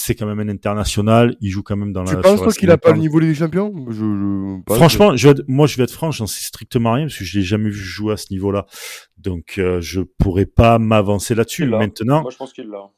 c'est 0.00 0.14
quand 0.14 0.26
même 0.26 0.40
un 0.40 0.48
international. 0.48 1.36
Il 1.40 1.50
joue 1.50 1.62
quand 1.62 1.76
même 1.76 1.92
dans 1.92 2.04
tu 2.04 2.14
la. 2.14 2.22
Tu 2.22 2.36
penses 2.36 2.56
qu'il 2.56 2.70
a 2.70 2.78
pas 2.78 2.92
le 2.92 2.98
niveau 2.98 3.20
des 3.20 3.34
champions? 3.34 3.72
Je, 3.88 3.92
je, 3.92 4.74
Franchement, 4.74 5.16
je 5.16 5.28
vais 5.28 5.34
moi, 5.46 5.66
je 5.66 5.76
vais 5.76 5.84
être 5.84 5.92
franc, 5.92 6.10
j'en 6.10 6.26
sais 6.26 6.42
strictement 6.44 6.92
rien 6.92 7.04
parce 7.04 7.18
que 7.18 7.24
je 7.24 7.38
l'ai 7.38 7.44
jamais 7.44 7.70
vu 7.70 7.74
jouer 7.74 8.14
à 8.14 8.16
ce 8.16 8.26
niveau-là. 8.30 8.66
Donc, 9.18 9.56
euh, 9.58 9.80
je 9.80 10.00
pourrais 10.00 10.46
pas 10.46 10.78
m'avancer 10.78 11.34
là-dessus. 11.34 11.66
Maintenant. 11.66 12.22
Moi, 12.22 12.30
je 12.30 12.36
pense 12.36 12.52
qu'il 12.52 12.68
l'a. 12.68 12.90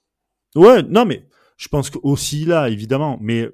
Ouais, 0.54 0.82
non, 0.82 1.04
mais 1.04 1.26
je 1.62 1.68
pense 1.68 1.90
que 1.90 1.98
aussi 2.02 2.44
là, 2.44 2.68
évidemment. 2.68 3.18
Mais 3.20 3.48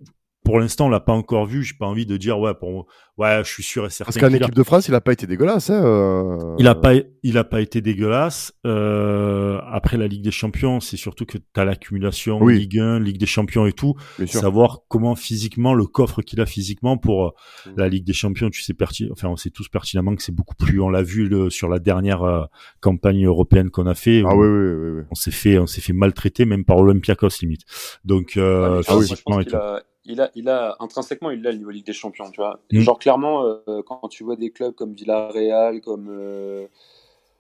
pour 0.48 0.61
l'instant, 0.61 0.87
on 0.87 0.90
l'a 0.90 1.00
pas 1.00 1.12
encore 1.12 1.46
vu. 1.46 1.62
J'ai 1.62 1.74
pas 1.74 1.87
envie 1.87 2.06
de 2.06 2.16
dire 2.16 2.38
ouais, 2.38 2.54
pour 2.54 2.87
ouais, 3.18 3.40
je 3.44 3.50
suis 3.50 3.62
sûr 3.62 3.84
et 3.87 3.90
certain. 3.90 4.12
Parce 4.12 4.18
qu'en 4.18 4.34
équipe 4.34 4.54
de 4.54 4.62
France, 4.62 4.88
il 4.88 4.94
a 4.94 5.00
pas 5.00 5.12
été 5.12 5.26
dégueulasse. 5.26 5.70
Hein, 5.70 5.84
euh... 5.84 6.54
Il 6.58 6.66
a 6.66 6.74
pas, 6.74 6.94
il 7.22 7.38
a 7.38 7.44
pas 7.44 7.61
été 7.61 7.80
dégueulasse. 7.80 8.52
Euh, 8.66 9.61
après 9.70 9.96
la 9.96 10.06
Ligue 10.06 10.22
des 10.22 10.30
Champions, 10.30 10.80
c'est 10.80 10.96
surtout 10.96 11.26
que 11.26 11.38
tu 11.38 11.61
as 11.61 11.64
l'accumulation 11.64 12.42
oui. 12.42 12.58
Ligue 12.58 12.78
1, 12.78 13.00
Ligue 13.00 13.18
des 13.18 13.26
Champions 13.26 13.66
et 13.66 13.72
tout. 13.72 13.94
Bien 14.18 14.26
sûr. 14.26 14.40
Savoir 14.40 14.80
comment 14.88 15.14
physiquement 15.14 15.74
le 15.74 15.87
coffre 15.87 16.22
qu'il 16.22 16.40
a 16.40 16.46
physiquement 16.46 16.96
pour 16.96 17.34
Mmh. 17.66 17.70
la 17.76 17.88
Ligue 17.88 18.04
des 18.04 18.12
Champions, 18.12 18.50
tu 18.50 18.62
sais 18.62 18.74
perti 18.74 19.08
enfin 19.11 19.28
on 19.28 19.37
sait 19.37 19.50
tous 19.50 19.68
pertinemment 19.68 20.14
que 20.14 20.22
c'est 20.22 20.34
beaucoup 20.34 20.54
plus. 20.54 20.80
On 20.80 20.88
l'a 20.88 21.02
vu 21.02 21.28
le, 21.28 21.50
sur 21.50 21.68
la 21.68 21.78
dernière 21.78 22.22
euh, 22.22 22.44
campagne 22.80 23.24
européenne 23.24 23.70
qu'on 23.70 23.87
a 23.87 23.94
fait. 23.94 24.22
Ah 24.26 24.34
oui, 24.34 24.46
oui, 24.46 24.72
oui, 24.72 24.90
oui. 24.98 25.02
On 25.11 25.14
s'est 25.14 25.30
fait, 25.30 25.58
on 25.58 25.66
s'est 25.66 25.80
fait 25.80 25.92
maltraiter 25.92 26.44
même 26.44 26.64
par 26.64 26.78
Olympiakos 26.78 27.40
limite. 27.42 27.62
Donc 28.04 28.37
euh, 28.37 28.82
ah, 28.87 28.98
physiquement 28.98 29.37
oui, 29.37 29.42
et 29.42 29.46
tout. 29.46 29.56
A 29.56 29.80
il 30.09 30.21
a, 30.21 30.31
il 30.35 30.49
a 30.49 30.77
intrinsèquement, 30.81 31.31
il 31.31 31.47
a 31.47 31.53
le 31.53 31.59
niveau 31.59 31.71
Ligue 31.71 31.87
des 31.87 31.92
Champions, 31.92 32.31
tu 32.31 32.40
vois. 32.40 32.59
Mmh. 32.73 32.81
Genre 32.81 32.99
clairement, 32.99 33.44
euh, 33.44 33.83
quand 33.87 34.09
tu 34.09 34.25
vois 34.25 34.37
des 34.37 34.51
clubs 34.51 34.75
comme 34.75 34.94
Villarreal, 34.94 35.81
comme 35.81 36.09
euh, 36.11 36.66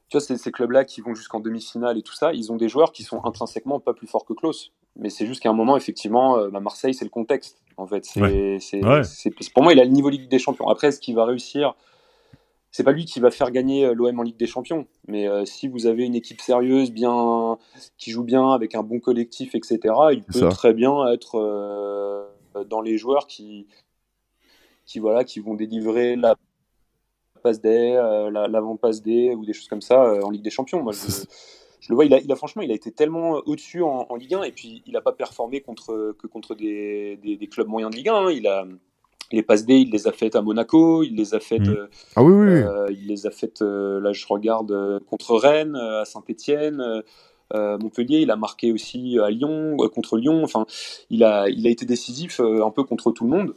tu 0.08 0.16
vois 0.16 0.20
ces, 0.20 0.36
ces 0.36 0.52
clubs-là 0.52 0.84
qui 0.84 1.00
vont 1.00 1.14
jusqu'en 1.14 1.40
demi-finale 1.40 1.98
et 1.98 2.02
tout 2.02 2.14
ça, 2.14 2.32
ils 2.32 2.52
ont 2.52 2.56
des 2.56 2.68
joueurs 2.68 2.92
qui 2.92 3.02
sont 3.02 3.24
intrinsèquement 3.24 3.80
pas 3.80 3.94
plus 3.94 4.06
forts 4.06 4.24
que 4.24 4.32
Klaus. 4.34 4.72
Mais 4.96 5.10
c'est 5.10 5.26
juste 5.26 5.42
qu'à 5.42 5.50
un 5.50 5.54
moment, 5.54 5.76
effectivement, 5.76 6.38
euh, 6.38 6.50
bah 6.50 6.60
Marseille, 6.60 6.94
c'est 6.94 7.04
le 7.04 7.10
contexte. 7.10 7.62
En 7.76 7.86
fait, 7.86 8.04
c'est, 8.04 8.20
Ouais. 8.20 8.58
Ouais. 8.82 9.02
pour 9.54 9.62
moi, 9.62 9.72
il 9.72 9.80
a 9.80 9.84
le 9.84 9.90
niveau 9.90 10.08
Ligue 10.08 10.28
des 10.28 10.40
Champions. 10.40 10.68
Après, 10.68 10.88
est-ce 10.88 11.00
qu'il 11.00 11.14
va 11.14 11.24
réussir 11.24 11.74
C'est 12.72 12.82
pas 12.82 12.90
lui 12.90 13.04
qui 13.04 13.20
va 13.20 13.30
faire 13.30 13.52
gagner 13.52 13.94
l'OM 13.94 14.18
en 14.18 14.22
Ligue 14.24 14.36
des 14.36 14.48
Champions. 14.48 14.86
Mais 15.06 15.28
euh, 15.28 15.44
si 15.44 15.68
vous 15.68 15.86
avez 15.86 16.04
une 16.04 16.16
équipe 16.16 16.40
sérieuse, 16.40 16.90
bien, 16.90 17.56
qui 17.96 18.10
joue 18.10 18.24
bien, 18.24 18.50
avec 18.50 18.74
un 18.74 18.82
bon 18.82 18.98
collectif, 18.98 19.54
etc., 19.54 19.78
il 20.10 20.24
peut 20.24 20.40
ça. 20.40 20.48
très 20.48 20.74
bien 20.74 21.06
être 21.12 21.36
euh, 21.38 22.26
dans 22.64 22.80
les 22.80 22.98
joueurs 22.98 23.26
qui, 23.26 23.66
qui 24.86 24.98
voilà, 24.98 25.24
qui 25.24 25.40
vont 25.40 25.54
délivrer 25.54 26.16
la 26.16 26.34
passe 27.42 27.60
D, 27.60 27.68
euh, 27.94 28.30
la- 28.30 28.48
l'avant-passe 28.48 29.02
D 29.02 29.34
ou 29.36 29.44
des 29.44 29.52
choses 29.52 29.68
comme 29.68 29.80
ça 29.82 30.02
euh, 30.04 30.22
en 30.22 30.30
Ligue 30.30 30.42
des 30.42 30.50
Champions. 30.50 30.82
Moi, 30.82 30.92
je, 30.92 30.98
le 31.88 31.94
vois, 31.94 32.04
il 32.04 32.12
a, 32.14 32.18
il 32.18 32.30
a 32.32 32.36
franchement, 32.36 32.62
il 32.62 32.70
a 32.70 32.74
été 32.74 32.90
tellement 32.90 33.40
au-dessus 33.46 33.82
en, 33.82 34.06
en 34.08 34.16
Ligue 34.16 34.34
1 34.34 34.42
et 34.42 34.52
puis 34.52 34.82
il 34.86 34.92
n'a 34.92 35.00
pas 35.00 35.12
performé 35.12 35.60
contre, 35.60 36.14
que 36.18 36.26
contre 36.26 36.54
des, 36.54 37.16
des, 37.22 37.36
des 37.36 37.46
clubs 37.46 37.68
moyens 37.68 37.92
de 37.92 37.96
Ligue 37.96 38.08
1. 38.08 38.14
hein. 38.14 38.30
Il 38.32 38.46
a 38.46 38.66
les 39.30 39.42
passes 39.42 39.66
D, 39.66 39.74
il 39.76 39.90
les 39.90 40.08
a 40.08 40.12
faites 40.12 40.36
à 40.36 40.42
Monaco, 40.42 41.02
il 41.02 41.14
les 41.14 41.34
a 41.34 41.40
faites, 41.40 41.60
Mm. 41.60 41.68
euh, 41.68 41.86
Ah 42.16 42.22
oui, 42.24 42.32
oui, 42.32 42.48
euh, 42.48 42.86
il 42.90 43.06
les 43.08 43.26
a 43.26 43.30
faites. 43.30 43.60
euh, 43.62 44.00
là, 44.00 44.12
je 44.14 44.26
regarde 44.26 44.72
euh, 44.72 45.00
contre 45.00 45.36
Rennes, 45.36 45.76
euh, 45.76 46.00
à 46.00 46.04
Saint-Étienne. 46.06 46.80
Montpellier, 47.54 48.18
il 48.20 48.30
a 48.30 48.36
marqué 48.36 48.72
aussi 48.72 49.18
à 49.18 49.30
Lyon, 49.30 49.76
euh, 49.80 49.88
contre 49.88 50.16
Lyon. 50.18 50.42
Enfin, 50.44 50.66
il 51.10 51.24
a, 51.24 51.48
il 51.48 51.66
a 51.66 51.70
été 51.70 51.86
décisif 51.86 52.40
euh, 52.40 52.64
un 52.64 52.70
peu 52.70 52.84
contre 52.84 53.10
tout 53.12 53.24
le 53.24 53.30
monde. 53.30 53.54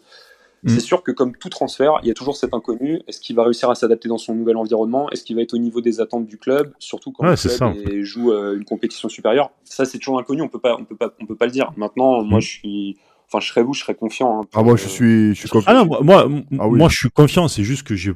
Mm. 0.64 0.70
C'est 0.70 0.80
sûr 0.80 1.02
que 1.02 1.12
comme 1.12 1.36
tout 1.36 1.50
transfert, 1.50 1.94
il 2.04 2.08
y 2.08 2.12
a 2.12 2.14
toujours 2.14 2.38
cet 2.38 2.54
inconnu. 2.54 3.02
Est-ce 3.08 3.20
qu'il 3.20 3.36
va 3.36 3.44
réussir 3.44 3.70
à 3.72 3.76
s'adapter 3.76 4.08
dans 4.08 4.20
son 4.20 4.36
nouvel 4.36 4.58
environnement? 4.58 5.10
Est-ce 5.10 5.24
qu'il 5.24 5.36
va 5.36 5.42
être 5.42 5.56
au 5.56 5.58
niveau 5.58 5.82
des 5.82 6.00
attentes 6.00 6.28
du 6.28 6.38
club? 6.38 6.74
Surtout 6.78 7.12
quand 7.12 7.24
Ouais, 7.24 7.32
le 7.32 7.36
club 7.36 7.52
ça. 7.52 7.74
joue 8.04 8.32
euh, 8.32 8.56
une 8.58 8.64
compétition 8.66 9.10
supérieure. 9.10 9.50
Ça, 9.64 9.86
c'est 9.86 9.98
toujours 9.98 10.20
inconnu. 10.20 10.42
On 10.44 10.50
peut 10.50 10.60
pas, 10.60 10.76
on 10.80 10.86
peut 10.86 10.96
pas, 10.96 11.14
on 11.20 11.26
peut 11.26 11.36
pas 11.36 11.46
le 11.48 11.52
dire. 11.52 11.72
Maintenant, 11.78 12.22
moi, 12.24 12.38
Mm. 12.38 12.42
je 12.42 12.48
suis, 12.48 12.98
enfin, 13.28 13.40
je 13.40 13.48
serais 13.48 13.64
vous, 13.64 13.74
je 13.74 13.82
serais 13.82 13.96
confiant. 13.96 14.42
hein, 14.42 14.48
Ah, 14.54 14.62
moi, 14.62 14.76
je 14.78 14.86
euh, 14.86 14.88
suis, 14.88 15.30
je 15.34 15.40
suis 15.40 15.50
confiant. 15.50 15.72
Ah 15.76 15.80
non, 15.80 15.86
moi, 15.88 16.00
moi, 16.04 16.28
Ah 16.60 16.68
oui. 16.68 16.78
moi, 16.78 16.90
je 16.90 16.96
suis 16.98 17.10
confiant. 17.10 17.48
C'est 17.48 17.64
juste 17.64 17.82
que 17.82 17.96
j'ai, 17.96 18.14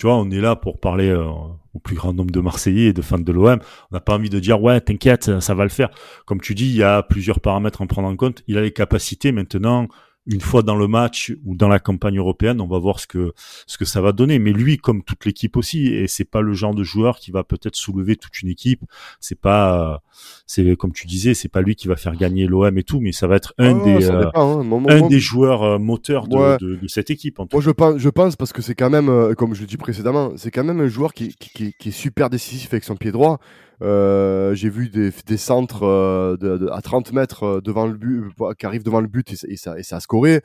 tu 0.00 0.06
vois, 0.06 0.16
on 0.16 0.30
est 0.30 0.40
là 0.40 0.56
pour 0.56 0.80
parler 0.80 1.10
euh, 1.10 1.26
au 1.74 1.78
plus 1.78 1.94
grand 1.94 2.14
nombre 2.14 2.30
de 2.30 2.40
Marseillais 2.40 2.86
et 2.86 2.92
de 2.94 3.02
fans 3.02 3.18
de 3.18 3.32
l'OM. 3.32 3.58
On 3.90 3.94
n'a 3.94 4.00
pas 4.00 4.14
envie 4.14 4.30
de 4.30 4.40
dire 4.40 4.62
ouais, 4.62 4.80
t'inquiète, 4.80 5.24
ça, 5.24 5.42
ça 5.42 5.54
va 5.54 5.64
le 5.64 5.68
faire. 5.68 5.90
Comme 6.24 6.40
tu 6.40 6.54
dis, 6.54 6.64
il 6.64 6.76
y 6.76 6.82
a 6.82 7.02
plusieurs 7.02 7.38
paramètres 7.38 7.82
à 7.82 7.84
en 7.84 7.86
prendre 7.86 8.08
en 8.08 8.16
compte. 8.16 8.42
Il 8.46 8.56
a 8.56 8.62
les 8.62 8.72
capacités 8.72 9.30
maintenant. 9.30 9.88
Une 10.32 10.40
fois 10.40 10.62
dans 10.62 10.76
le 10.76 10.86
match 10.86 11.32
ou 11.44 11.56
dans 11.56 11.68
la 11.68 11.80
campagne 11.80 12.18
européenne, 12.18 12.60
on 12.60 12.68
va 12.68 12.78
voir 12.78 13.00
ce 13.00 13.06
que 13.06 13.32
ce 13.66 13.76
que 13.78 13.84
ça 13.84 14.00
va 14.00 14.12
donner. 14.12 14.38
Mais 14.38 14.52
lui, 14.52 14.76
comme 14.76 15.02
toute 15.02 15.24
l'équipe 15.24 15.56
aussi, 15.56 15.88
et 15.88 16.06
c'est 16.06 16.24
pas 16.24 16.40
le 16.40 16.52
genre 16.52 16.74
de 16.74 16.84
joueur 16.84 17.18
qui 17.18 17.30
va 17.32 17.42
peut-être 17.42 17.74
soulever 17.74 18.14
toute 18.16 18.40
une 18.42 18.48
équipe. 18.48 18.82
C'est 19.18 19.38
pas, 19.40 20.02
c'est 20.46 20.76
comme 20.76 20.92
tu 20.92 21.06
disais, 21.08 21.34
c'est 21.34 21.48
pas 21.48 21.62
lui 21.62 21.74
qui 21.74 21.88
va 21.88 21.96
faire 21.96 22.14
gagner 22.16 22.46
l'OM 22.46 22.78
et 22.78 22.82
tout, 22.84 23.00
mais 23.00 23.12
ça 23.12 23.26
va 23.26 23.36
être 23.36 23.54
un 23.58 23.80
Ah, 23.80 23.84
des 23.84 24.10
euh, 24.10 24.30
hein. 24.34 24.62
Moi- 24.62 24.78
moi- 24.80 24.92
un 24.92 24.98
moi- 25.00 25.08
des 25.08 25.18
joueurs 25.20 25.62
euh, 25.64 25.78
moteurs 25.78 26.28
de, 26.28 26.36
Ouais. 26.36 26.56
de, 26.60 26.76
de 26.76 26.88
cette 26.88 27.10
équipe. 27.10 27.40
En 27.40 27.46
tout 27.46 27.56
Moi, 27.56 27.62
je 27.62 27.70
pense, 27.70 27.98
je 27.98 28.08
pense 28.08 28.36
parce 28.36 28.52
que 28.52 28.62
c'est 28.62 28.74
quand 28.76 28.90
même, 28.90 29.08
euh, 29.08 29.34
comme 29.34 29.54
je 29.54 29.62
le 29.62 29.66
dis 29.66 29.76
précédemment, 29.76 30.32
c'est 30.36 30.50
quand 30.52 30.64
même 30.64 30.80
un 30.80 30.88
joueur 30.88 31.12
qui, 31.12 31.34
qui, 31.34 31.50
qui- 31.50 31.74
qui 31.78 31.88
est 31.88 31.92
super 31.92 32.30
décisif 32.30 32.68
avec 32.72 32.84
son 32.84 32.94
pied 32.96 33.10
droit. 33.10 33.40
Euh, 33.82 34.54
J'ai 34.54 34.68
vu 34.68 34.88
des, 34.88 35.10
des 35.26 35.36
centres 35.36 35.84
euh, 35.84 36.36
de, 36.36 36.58
de- 36.58 36.68
à 36.68 36.82
30 36.82 37.12
mètres 37.12 37.44
euh, 37.44 37.60
devant 37.60 37.86
le 37.86 37.94
but, 37.94 38.24
euh, 38.40 38.52
qui 38.58 38.66
arrivent 38.66 38.82
devant 38.84 39.00
le 39.00 39.06
but 39.08 39.32
et, 39.32 39.36
ça- 39.36 39.46
et 39.48 39.56
ça, 39.56 39.78
et 39.78 39.82
ça 39.82 39.96
a 39.96 40.00
scoré. 40.00 40.42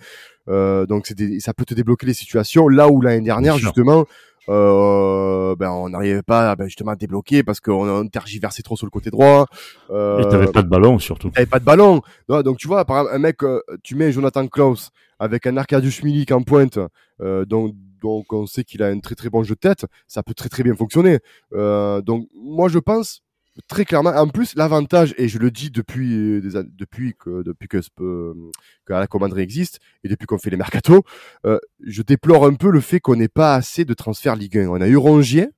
Euh, 0.48 0.86
donc, 0.86 1.12
des- 1.14 1.40
ça 1.40 1.54
peut 1.54 1.66
te 1.66 1.74
débloquer 1.74 2.06
les 2.06 2.14
situations. 2.14 2.68
Là 2.70 2.88
où 2.90 3.02
l'année 3.02 3.26
dernière, 3.26 3.56
justement, 3.58 4.06
euh, 4.48 5.56
ben, 5.56 5.72
on 5.72 5.90
n'arrivait 5.90 6.22
pas 6.22 6.56
ben, 6.56 6.66
justement 6.66 6.92
à 6.92 6.96
débloquer 6.96 7.44
parce 7.44 7.60
qu'on 7.60 7.90
on 7.90 8.08
tergiversait 8.08 8.64
trop 8.64 8.76
sur 8.78 8.86
le 8.86 8.92
côté 8.92 9.10
droit. 9.10 9.48
Euh, 9.90 10.20
Et 10.20 10.30
t'avais 10.30 10.52
pas 10.52 10.62
de 10.62 10.68
ballon 10.70 11.00
surtout. 11.00 11.30
T'avais 11.32 11.46
pas 11.46 11.60
de 11.60 11.66
ballon. 11.66 12.02
Donc 12.30 12.58
tu 12.58 12.68
vois, 12.68 12.86
par 12.86 12.98
exemple, 13.00 13.16
un 13.16 13.20
mec, 13.20 13.38
tu 13.84 13.96
mets 13.96 14.12
Jonathan 14.12 14.48
Klaus 14.48 14.92
avec 15.20 15.48
un 15.48 15.58
Arkadiusz 15.58 16.04
Milik 16.04 16.32
en 16.32 16.42
pointe, 16.44 16.78
euh, 17.22 17.46
donc, 17.46 17.74
donc 18.02 18.32
on 18.34 18.46
sait 18.46 18.64
qu'il 18.66 18.84
a 18.84 18.88
un 18.88 19.00
très 19.00 19.16
très 19.16 19.30
bon 19.30 19.44
jeu 19.44 19.56
de 19.56 19.60
tête, 19.60 19.86
ça 20.08 20.24
peut 20.24 20.34
très 20.34 20.50
très 20.50 20.62
bien 20.62 20.76
fonctionner. 20.76 21.20
Euh, 21.54 22.02
donc 22.02 22.28
moi 22.36 22.68
je 22.70 22.80
pense 22.80 23.22
très 23.68 23.86
clairement, 23.86 24.10
en 24.12 24.28
plus 24.28 24.56
l'avantage, 24.56 25.14
et 25.18 25.28
je 25.28 25.40
le 25.40 25.52
dis 25.52 25.70
depuis, 25.72 26.14
euh, 26.14 26.42
des, 26.42 26.62
depuis 26.78 27.14
que, 27.18 27.44
depuis 27.44 27.68
que, 27.68 27.78
que 27.98 28.94
la 28.94 29.08
commanderie 29.08 29.42
existe 29.44 29.80
et 30.04 30.08
depuis 30.10 30.26
qu'on 30.28 30.38
fait 30.38 30.50
les 30.50 30.58
mercatos, 30.58 31.04
euh, 31.46 31.58
je 31.86 32.02
déplore 32.02 32.46
un 32.46 32.54
peu 32.54 32.70
le 32.70 32.82
fait 32.82 33.00
qu'on 33.00 33.16
n'ait 33.16 33.28
pas 33.28 33.56
assez 33.56 33.86
de 33.86 33.94
transferts 33.94 34.36
Ligue 34.36 34.58
1. 34.58 34.68
On 34.68 34.82
a 34.82 34.88
eu 34.88 34.98
Rongier. 34.98 35.50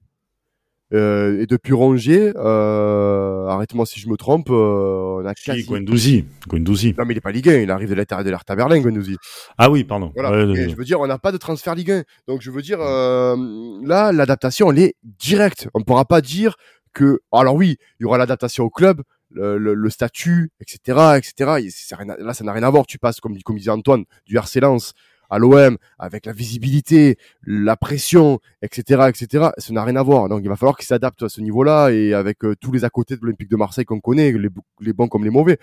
euh, 0.93 1.41
et 1.41 1.47
depuis 1.47 1.73
Rongier, 1.73 2.31
euh, 2.37 3.45
arrête-moi 3.47 3.85
si 3.85 3.99
je 3.99 4.07
me 4.07 4.15
trompe, 4.15 4.49
euh, 4.51 5.19
on 5.21 5.25
a 5.25 5.33
Si, 5.35 5.43
quasi, 5.45 5.63
Guendouzi. 5.65 6.23
Guendouzi. 6.47 6.93
non, 6.97 7.03
mais 7.05 7.13
il 7.13 7.17
est 7.17 7.21
pas 7.21 7.31
Ligue 7.31 7.49
1, 7.49 7.57
il 7.59 7.71
arrive 7.71 7.89
de 7.89 7.93
l'Inter 7.95 8.17
de 8.23 8.29
l'Hertha 8.29 8.55
Berlin, 8.55 8.79
Guendouzi. 8.79 9.17
Ah 9.57 9.69
oui, 9.69 9.83
pardon. 9.83 10.11
Voilà. 10.15 10.31
Ouais, 10.31 10.43
Et 10.43 10.63
ouais, 10.65 10.69
je 10.69 10.75
veux 10.77 10.85
dire, 10.85 11.01
on 11.01 11.07
n'a 11.07 11.17
pas 11.17 11.33
de 11.33 11.37
transfert 11.37 11.75
Ligue 11.75 11.91
1. 11.91 12.03
Donc, 12.29 12.41
je 12.41 12.51
veux 12.51 12.61
dire, 12.61 12.79
là, 12.79 14.11
l'adaptation, 14.13 14.71
elle 14.71 14.79
est 14.79 14.95
directe. 15.03 15.67
On 15.73 15.79
ne 15.79 15.83
pourra 15.83 16.05
pas 16.05 16.21
dire 16.21 16.55
que, 16.93 17.19
alors 17.31 17.55
oui, 17.55 17.77
il 17.99 18.03
y 18.03 18.05
aura 18.05 18.17
l'adaptation 18.17 18.63
au 18.63 18.69
club, 18.69 19.01
le, 19.31 19.89
statut, 19.89 20.51
etc., 20.59 21.17
etc. 21.17 21.33
Et 21.59 22.23
là, 22.23 22.33
ça 22.33 22.43
n'a 22.43 22.53
rien 22.53 22.63
à 22.63 22.69
voir. 22.69 22.85
Tu 22.85 22.97
passes, 22.97 23.19
comme, 23.19 23.37
comme 23.43 23.57
disait 23.57 23.71
Antoine, 23.71 24.05
du 24.25 24.37
RC 24.37 24.59
Lens 24.61 24.93
à 25.29 25.39
l'OM, 25.39 25.77
avec 25.99 26.25
la 26.25 26.31
visibilité, 26.31 27.17
la 27.43 27.75
pression, 27.75 28.39
etc., 28.61 29.09
etc. 29.09 29.49
Ça 29.57 29.73
n'a 29.73 29.83
rien 29.83 29.95
à 29.95 30.03
voir. 30.03 30.29
Donc, 30.29 30.41
il 30.43 30.49
va 30.49 30.55
falloir 30.55 30.77
qu'il 30.77 30.85
s'adapte 30.85 31.21
à 31.23 31.29
ce 31.29 31.41
niveau-là 31.41 31.89
et 31.89 32.13
avec 32.13 32.43
euh, 32.45 32.55
tous 32.55 32.71
les 32.71 32.85
à 32.85 32.89
côté 32.89 33.15
de 33.15 33.21
l'Olympique 33.21 33.49
de 33.49 33.57
Marseille 33.57 33.85
qu'on 33.85 33.99
connaît, 33.99 34.31
les, 34.31 34.93
bons 34.93 35.07
comme 35.07 35.23
les 35.23 35.29
mauvais. 35.29 35.57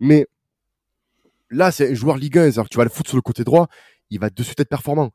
Mais 0.00 0.26
là, 1.50 1.70
c'est 1.70 1.90
un 1.90 1.94
joueur 1.94 2.18
Ligue 2.18 2.38
1. 2.38 2.42
C'est-à-dire 2.42 2.64
que 2.64 2.68
tu 2.68 2.78
vas 2.78 2.84
le 2.84 2.90
foutre 2.90 3.08
sur 3.08 3.16
le 3.16 3.22
côté 3.22 3.44
droit, 3.44 3.68
il 4.10 4.20
va 4.20 4.30
de 4.30 4.42
suite 4.42 4.60
être 4.60 4.68
performant. 4.68 5.12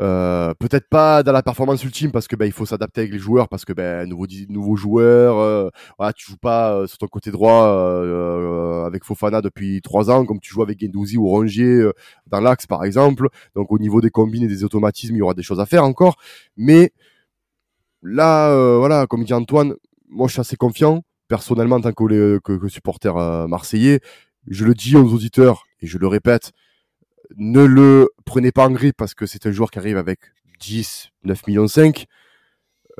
Euh, 0.00 0.54
peut-être 0.54 0.88
pas 0.88 1.22
dans 1.22 1.32
la 1.32 1.42
performance 1.42 1.84
ultime 1.84 2.10
parce 2.10 2.26
que 2.26 2.34
ben 2.34 2.46
il 2.46 2.52
faut 2.52 2.64
s'adapter 2.64 3.02
avec 3.02 3.12
les 3.12 3.18
joueurs 3.18 3.50
parce 3.50 3.66
que 3.66 3.74
ben 3.74 4.08
nouveaux 4.08 4.26
nouveaux 4.48 4.76
joueurs 4.76 5.36
euh, 5.38 5.68
voilà 5.98 6.14
tu 6.14 6.30
joues 6.30 6.38
pas 6.38 6.72
euh, 6.74 6.86
sur 6.86 6.96
ton 6.96 7.06
côté 7.06 7.30
droit 7.30 7.66
euh, 7.66 8.86
avec 8.86 9.04
Fofana 9.04 9.42
depuis 9.42 9.82
trois 9.82 10.10
ans 10.10 10.24
comme 10.24 10.40
tu 10.40 10.50
joues 10.54 10.62
avec 10.62 10.80
Gendouzi 10.80 11.18
ou 11.18 11.28
Rongier 11.28 11.86
dans 12.28 12.40
l'axe 12.40 12.66
par 12.66 12.84
exemple. 12.84 13.28
Donc 13.54 13.70
au 13.72 13.78
niveau 13.78 14.00
des 14.00 14.08
combines 14.08 14.44
et 14.44 14.48
des 14.48 14.64
automatismes 14.64 15.16
il 15.16 15.18
y 15.18 15.22
aura 15.22 15.34
des 15.34 15.42
choses 15.42 15.60
à 15.60 15.66
faire 15.66 15.84
encore. 15.84 16.16
Mais 16.56 16.92
là 18.02 18.78
voilà 18.78 19.06
comme 19.06 19.24
dit 19.24 19.34
Antoine 19.34 19.74
moi 20.08 20.28
je 20.28 20.32
suis 20.32 20.40
assez 20.40 20.56
confiant. 20.56 21.02
Personnellement 21.28 21.76
en 21.76 21.80
tant 21.82 21.92
que, 21.92 22.38
que, 22.38 22.52
que 22.54 22.68
supporter 22.68 23.14
marseillais 23.48 24.00
je 24.48 24.64
le 24.64 24.74
dis 24.74 24.96
aux 24.96 25.12
auditeurs 25.12 25.64
et 25.80 25.86
je 25.86 25.98
le 25.98 26.06
répète 26.06 26.52
ne 27.36 27.64
le 27.64 28.08
prenez 28.24 28.52
pas 28.52 28.66
en 28.66 28.70
grippe 28.70 28.96
parce 28.96 29.14
que 29.14 29.26
c'est 29.26 29.46
un 29.46 29.52
joueur 29.52 29.70
qui 29.70 29.78
arrive 29.78 29.96
avec 29.96 30.20
10, 30.60 31.10
9 31.24 31.46
millions 31.46 31.68
5. 31.68 32.06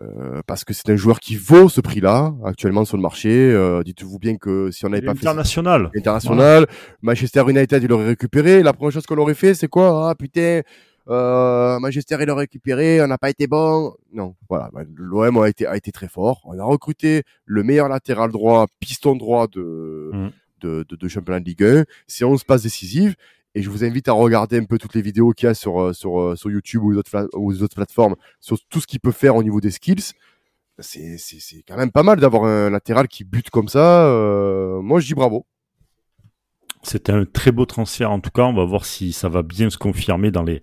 Euh, 0.02 0.40
parce 0.46 0.64
que 0.64 0.72
c'est 0.72 0.88
un 0.88 0.96
joueur 0.96 1.20
qui 1.20 1.36
vaut 1.36 1.68
ce 1.68 1.80
prix-là 1.82 2.32
actuellement 2.44 2.84
sur 2.86 2.96
le 2.96 3.02
marché. 3.02 3.28
Euh, 3.28 3.82
dites-vous 3.82 4.18
bien 4.18 4.36
que 4.38 4.70
si 4.70 4.86
on 4.86 4.88
n'avait 4.88 5.04
pas 5.04 5.12
international. 5.12 5.90
fait 5.92 5.98
international, 5.98 6.66
Manchester 7.02 7.44
United 7.46 7.82
il 7.82 7.92
aurait 7.92 8.06
récupéré. 8.06 8.62
La 8.62 8.72
première 8.72 8.92
chose 8.92 9.04
qu'on 9.04 9.18
aurait 9.18 9.34
fait, 9.34 9.52
c'est 9.52 9.68
quoi? 9.68 10.08
Ah 10.08 10.14
putain, 10.14 10.62
euh, 11.08 11.78
Manchester 11.80 12.16
il 12.20 12.30
aurait 12.30 12.42
récupéré, 12.42 13.02
on 13.02 13.08
n'a 13.08 13.18
pas 13.18 13.28
été 13.28 13.46
bon. 13.46 13.92
Non, 14.12 14.36
voilà, 14.48 14.70
bah, 14.72 14.82
l'OM 14.96 15.36
a 15.38 15.48
été 15.48 15.66
a 15.66 15.76
été 15.76 15.92
très 15.92 16.08
fort. 16.08 16.40
On 16.44 16.58
a 16.58 16.64
recruté 16.64 17.24
le 17.44 17.62
meilleur 17.62 17.88
latéral 17.88 18.30
droit, 18.30 18.68
piston 18.78 19.16
droit 19.16 19.48
de 19.48 20.10
mm. 20.14 20.30
de, 20.62 20.86
de, 20.88 20.96
de, 20.96 21.08
championnat 21.08 21.40
de 21.40 21.44
Ligue 21.44 21.64
1. 21.64 21.84
C'est 22.06 22.24
11 22.24 22.44
passes 22.44 22.62
décisives. 22.62 23.16
Et 23.54 23.62
je 23.62 23.70
vous 23.70 23.84
invite 23.84 24.08
à 24.08 24.12
regarder 24.12 24.58
un 24.58 24.64
peu 24.64 24.78
toutes 24.78 24.94
les 24.94 25.02
vidéos 25.02 25.32
qu'il 25.32 25.46
y 25.46 25.50
a 25.50 25.54
sur, 25.54 25.80
euh, 25.80 25.92
sur, 25.92 26.20
euh, 26.20 26.36
sur 26.36 26.50
YouTube 26.50 26.82
ou 26.82 26.92
les, 26.92 26.98
autres, 26.98 27.28
ou 27.34 27.52
autres 27.52 27.74
plateformes 27.74 28.14
sur 28.38 28.58
tout 28.68 28.80
ce 28.80 28.86
qu'il 28.86 29.00
peut 29.00 29.12
faire 29.12 29.34
au 29.36 29.42
niveau 29.42 29.60
des 29.60 29.70
skills. 29.70 30.12
C'est, 30.78 31.18
c'est, 31.18 31.40
c'est 31.40 31.62
quand 31.66 31.76
même 31.76 31.90
pas 31.90 32.02
mal 32.02 32.20
d'avoir 32.20 32.44
un 32.44 32.70
latéral 32.70 33.08
qui 33.08 33.24
bute 33.24 33.50
comme 33.50 33.68
ça. 33.68 34.06
Euh, 34.06 34.80
moi, 34.80 35.00
je 35.00 35.06
dis 35.06 35.14
bravo. 35.14 35.46
C'était 36.82 37.12
un 37.12 37.26
très 37.26 37.52
beau 37.52 37.66
transfert 37.66 38.10
en 38.10 38.20
tout 38.20 38.30
cas. 38.30 38.44
On 38.44 38.54
va 38.54 38.64
voir 38.64 38.86
si 38.86 39.12
ça 39.12 39.28
va 39.28 39.42
bien 39.42 39.68
se 39.68 39.76
confirmer 39.76 40.30
dans 40.30 40.42
les 40.42 40.62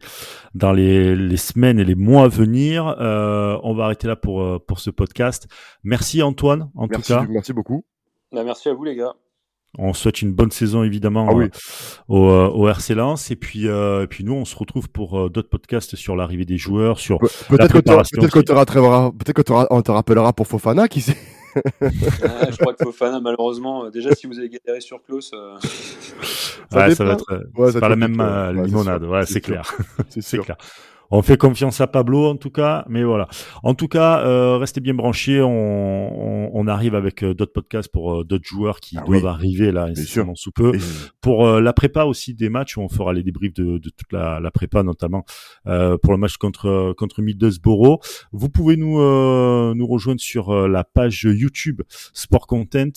dans 0.56 0.72
les, 0.72 1.16
les 1.16 1.38
semaines 1.38 1.78
et 1.78 1.86
les 1.86 1.94
mois 1.94 2.24
à 2.24 2.28
venir. 2.28 2.88
Euh, 2.88 3.60
on 3.62 3.76
va 3.76 3.84
arrêter 3.84 4.08
là 4.08 4.16
pour 4.16 4.66
pour 4.66 4.80
ce 4.80 4.90
podcast. 4.90 5.48
Merci 5.84 6.24
Antoine 6.24 6.72
en 6.74 6.88
tout 6.88 7.02
cas. 7.02 7.24
Merci 7.30 7.54
beaucoup. 7.54 7.86
Bah, 8.32 8.44
merci 8.44 8.68
à 8.68 8.74
vous 8.74 8.84
les 8.84 8.96
gars. 8.96 9.14
On 9.78 9.94
souhaite 9.94 10.22
une 10.22 10.32
bonne 10.32 10.52
saison 10.52 10.84
évidemment 10.84 11.28
ah 11.30 11.36
euh, 11.36 11.50
au, 12.08 12.30
euh, 12.30 12.48
au, 12.50 12.68
RC 12.68 12.96
Lens. 12.96 13.32
Et 13.32 13.36
puis 13.36 13.68
euh, 13.68 14.04
et 14.04 14.08
puis 14.08 14.24
nous 14.24 14.34
on 14.34 14.46
se 14.46 14.56
retrouve 14.56 14.90
pour 14.90 15.30
d'autres 15.30 15.50
podcasts 15.50 15.96
sur 15.96 16.16
l'arrivée 16.16 16.46
des 16.46 16.58
joueurs 16.58 17.00
sur 17.00 17.20
peut-être 17.20 17.82
peut-être 17.82 19.44
qu'on 19.44 19.82
te 19.82 19.92
rappellera 19.92 20.34
pour 20.34 20.48
Fofana 20.48 20.88
qui 20.88 21.02
sait. 21.02 21.18
Je 21.74 22.58
crois 22.58 22.74
que 22.74 22.84
Fofana 22.84 23.20
malheureusement 23.20 23.90
déjà 23.90 24.14
si 24.14 24.28
vous 24.28 24.38
avez 24.38 24.50
galéré 24.50 24.82
sur 24.82 25.02
Klaus 25.04 25.32
ça, 25.32 26.90
ça 26.94 27.04
va 27.04 27.14
être 27.14 27.44
ouais, 27.56 27.80
pas 27.80 27.90
la 27.90 27.96
même 27.96 28.22
limonade. 28.66 29.04
ouais, 29.04 29.26
c'est 29.26 29.42
clair. 29.42 29.74
C'est 30.10 30.38
clair 30.44 30.58
on 31.12 31.22
fait 31.22 31.38
confiance 31.38 31.82
à 31.82 31.88
Pablo 31.88 32.26
en 32.26 32.36
tout 32.36 32.50
cas, 32.50 32.86
mais 32.90 33.04
voilà. 33.04 33.28
En 33.64 33.74
tout 33.74 33.88
cas, 33.88 34.20
euh, 34.26 34.58
restez 34.58 34.82
bien 34.82 34.94
branchés. 34.94 35.42
On, 35.42 35.48
on, 35.48 36.52
on 36.54 36.68
arrive 36.68 36.96
avec 36.96 37.24
euh, 37.24 37.34
d'autres 37.34 37.54
podcasts 37.54 37.92
pour 37.92 38.14
euh, 38.14 38.24
d'autres 38.24 38.46
joueurs 38.46 38.80
qui 38.80 38.98
ah 38.98 39.04
doivent 39.06 39.26
arriver 39.26 39.72
là 39.72 39.84
incessamment 39.86 40.36
sous 40.36 40.52
peu. 40.52 40.74
Pour 41.22 41.48
la 41.48 41.74
prépa 41.74 42.04
aussi 42.04 42.34
des 42.34 42.50
matchs 42.50 42.78
où 42.78 42.82
on 42.82 42.90
fera 42.90 43.14
les 43.14 43.24
débriefs 43.24 43.54
de, 43.54 43.78
de 43.78 43.90
toute 43.90 44.12
la, 44.12 44.40
la, 44.40 44.52
prépa 44.52 44.84
notamment 44.84 45.26
pour 45.64 46.14
le 46.14 46.18
match 46.18 46.38
contre 46.38 46.94
contre 46.98 47.22
Middlesbrough. 47.22 48.00
Vous 48.32 48.50
pouvez 48.50 48.78
nous 48.78 48.98
nous 48.98 49.88
rejoindre 49.88 50.22
sur 50.22 50.68
la 50.68 50.84
page 50.84 51.24
YouTube 51.24 51.82
Sport 52.14 52.48
Content 52.48 52.92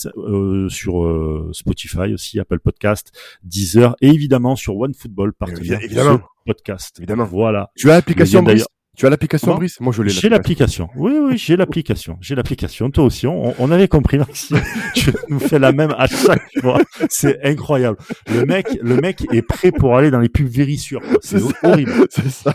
sur 0.69 1.49
Spotify 1.53 2.15
aussi, 2.15 2.39
Apple 2.41 2.61
Podcast, 2.61 3.13
Deezer 3.43 3.97
et 4.01 4.09
évidemment 4.09 4.57
sur 4.57 4.77
OneFootball 4.77 5.33
partenaire. 5.33 5.83
Évidemment 5.83 6.21
podcast. 6.47 6.97
Évidemment. 6.99 7.25
Voilà. 7.25 7.71
Tu 7.77 7.91
as 7.91 7.95
l'application 7.95 8.43
Brice 8.43 8.67
tu 8.97 9.07
as 9.07 9.11
l'application 9.11 9.55
Brice 9.55 9.81
Moi, 9.81 9.95
je 9.95 10.03
l'ai. 10.03 10.11
J'ai 10.11 10.29
l'application. 10.29 10.89
Oui, 10.97 11.13
oui, 11.19 11.39
j'ai 11.39 11.57
l'application. 11.57 12.19
J'ai 12.21 12.35
l'application. 12.35 12.91
Toi 12.91 13.05
aussi, 13.05 13.27
on, 13.27 13.55
on 13.59 13.71
avait 13.71 13.89
compris. 13.89 14.19
tu 14.95 15.13
nous 15.29 15.39
fais 15.39 15.59
la 15.59 15.73
même 15.73 15.95
à 15.97 16.07
chaque 16.07 16.43
fois. 16.61 16.83
C'est 17.09 17.43
incroyable. 17.43 17.97
Le 18.29 18.45
mec, 18.45 18.67
le 18.83 18.97
mec 18.97 19.27
est 19.33 19.43
prêt 19.43 19.71
pour 19.73 19.97
aller 19.97 20.11
dans 20.11 20.19
les 20.19 20.29
pubs 20.29 20.49
vérissures. 20.49 21.01
C'est 21.23 21.41
horrible. 21.63 21.93
C'est 22.11 22.29
ça. 22.29 22.55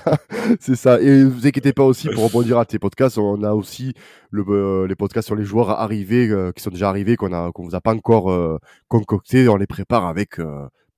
C'est 0.59 0.75
ça. 0.75 1.01
Et 1.01 1.23
vous 1.23 1.47
inquiétez 1.47 1.73
pas 1.73 1.83
aussi 1.83 2.09
pour 2.09 2.25
rebondir 2.25 2.59
à 2.59 2.65
tes 2.65 2.79
podcasts. 2.79 3.17
On 3.17 3.41
a 3.41 3.53
aussi 3.53 3.93
le, 4.29 4.45
euh, 4.49 4.87
les 4.87 4.95
podcasts 4.95 5.27
sur 5.27 5.35
les 5.35 5.45
joueurs 5.45 5.71
arrivés, 5.71 6.27
euh, 6.29 6.51
qui 6.51 6.61
sont 6.61 6.69
déjà 6.69 6.89
arrivés, 6.89 7.15
qu'on 7.15 7.33
a, 7.33 7.51
qu'on 7.53 7.63
vous 7.63 7.75
a 7.75 7.81
pas 7.81 7.93
encore 7.93 8.29
euh, 8.29 8.59
concocté. 8.87 9.47
On 9.47 9.55
les 9.55 9.67
prépare 9.67 10.05
avec 10.05 10.39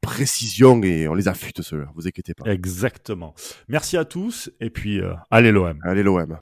précision 0.07 0.81
et 0.83 1.05
on 1.09 1.13
les 1.13 1.27
affûte 1.27 1.61
ceux-là, 1.61 1.87
vous 1.93 2.07
inquiétez 2.07 2.33
pas. 2.33 2.49
Exactement. 2.49 3.35
Merci 3.67 3.97
à 3.97 4.05
tous 4.05 4.49
et 4.61 4.69
puis 4.69 5.01
euh, 5.01 5.13
allez 5.29 5.51
l'OM. 5.51 5.77
Allez 5.83 6.01
l'OM. 6.01 6.37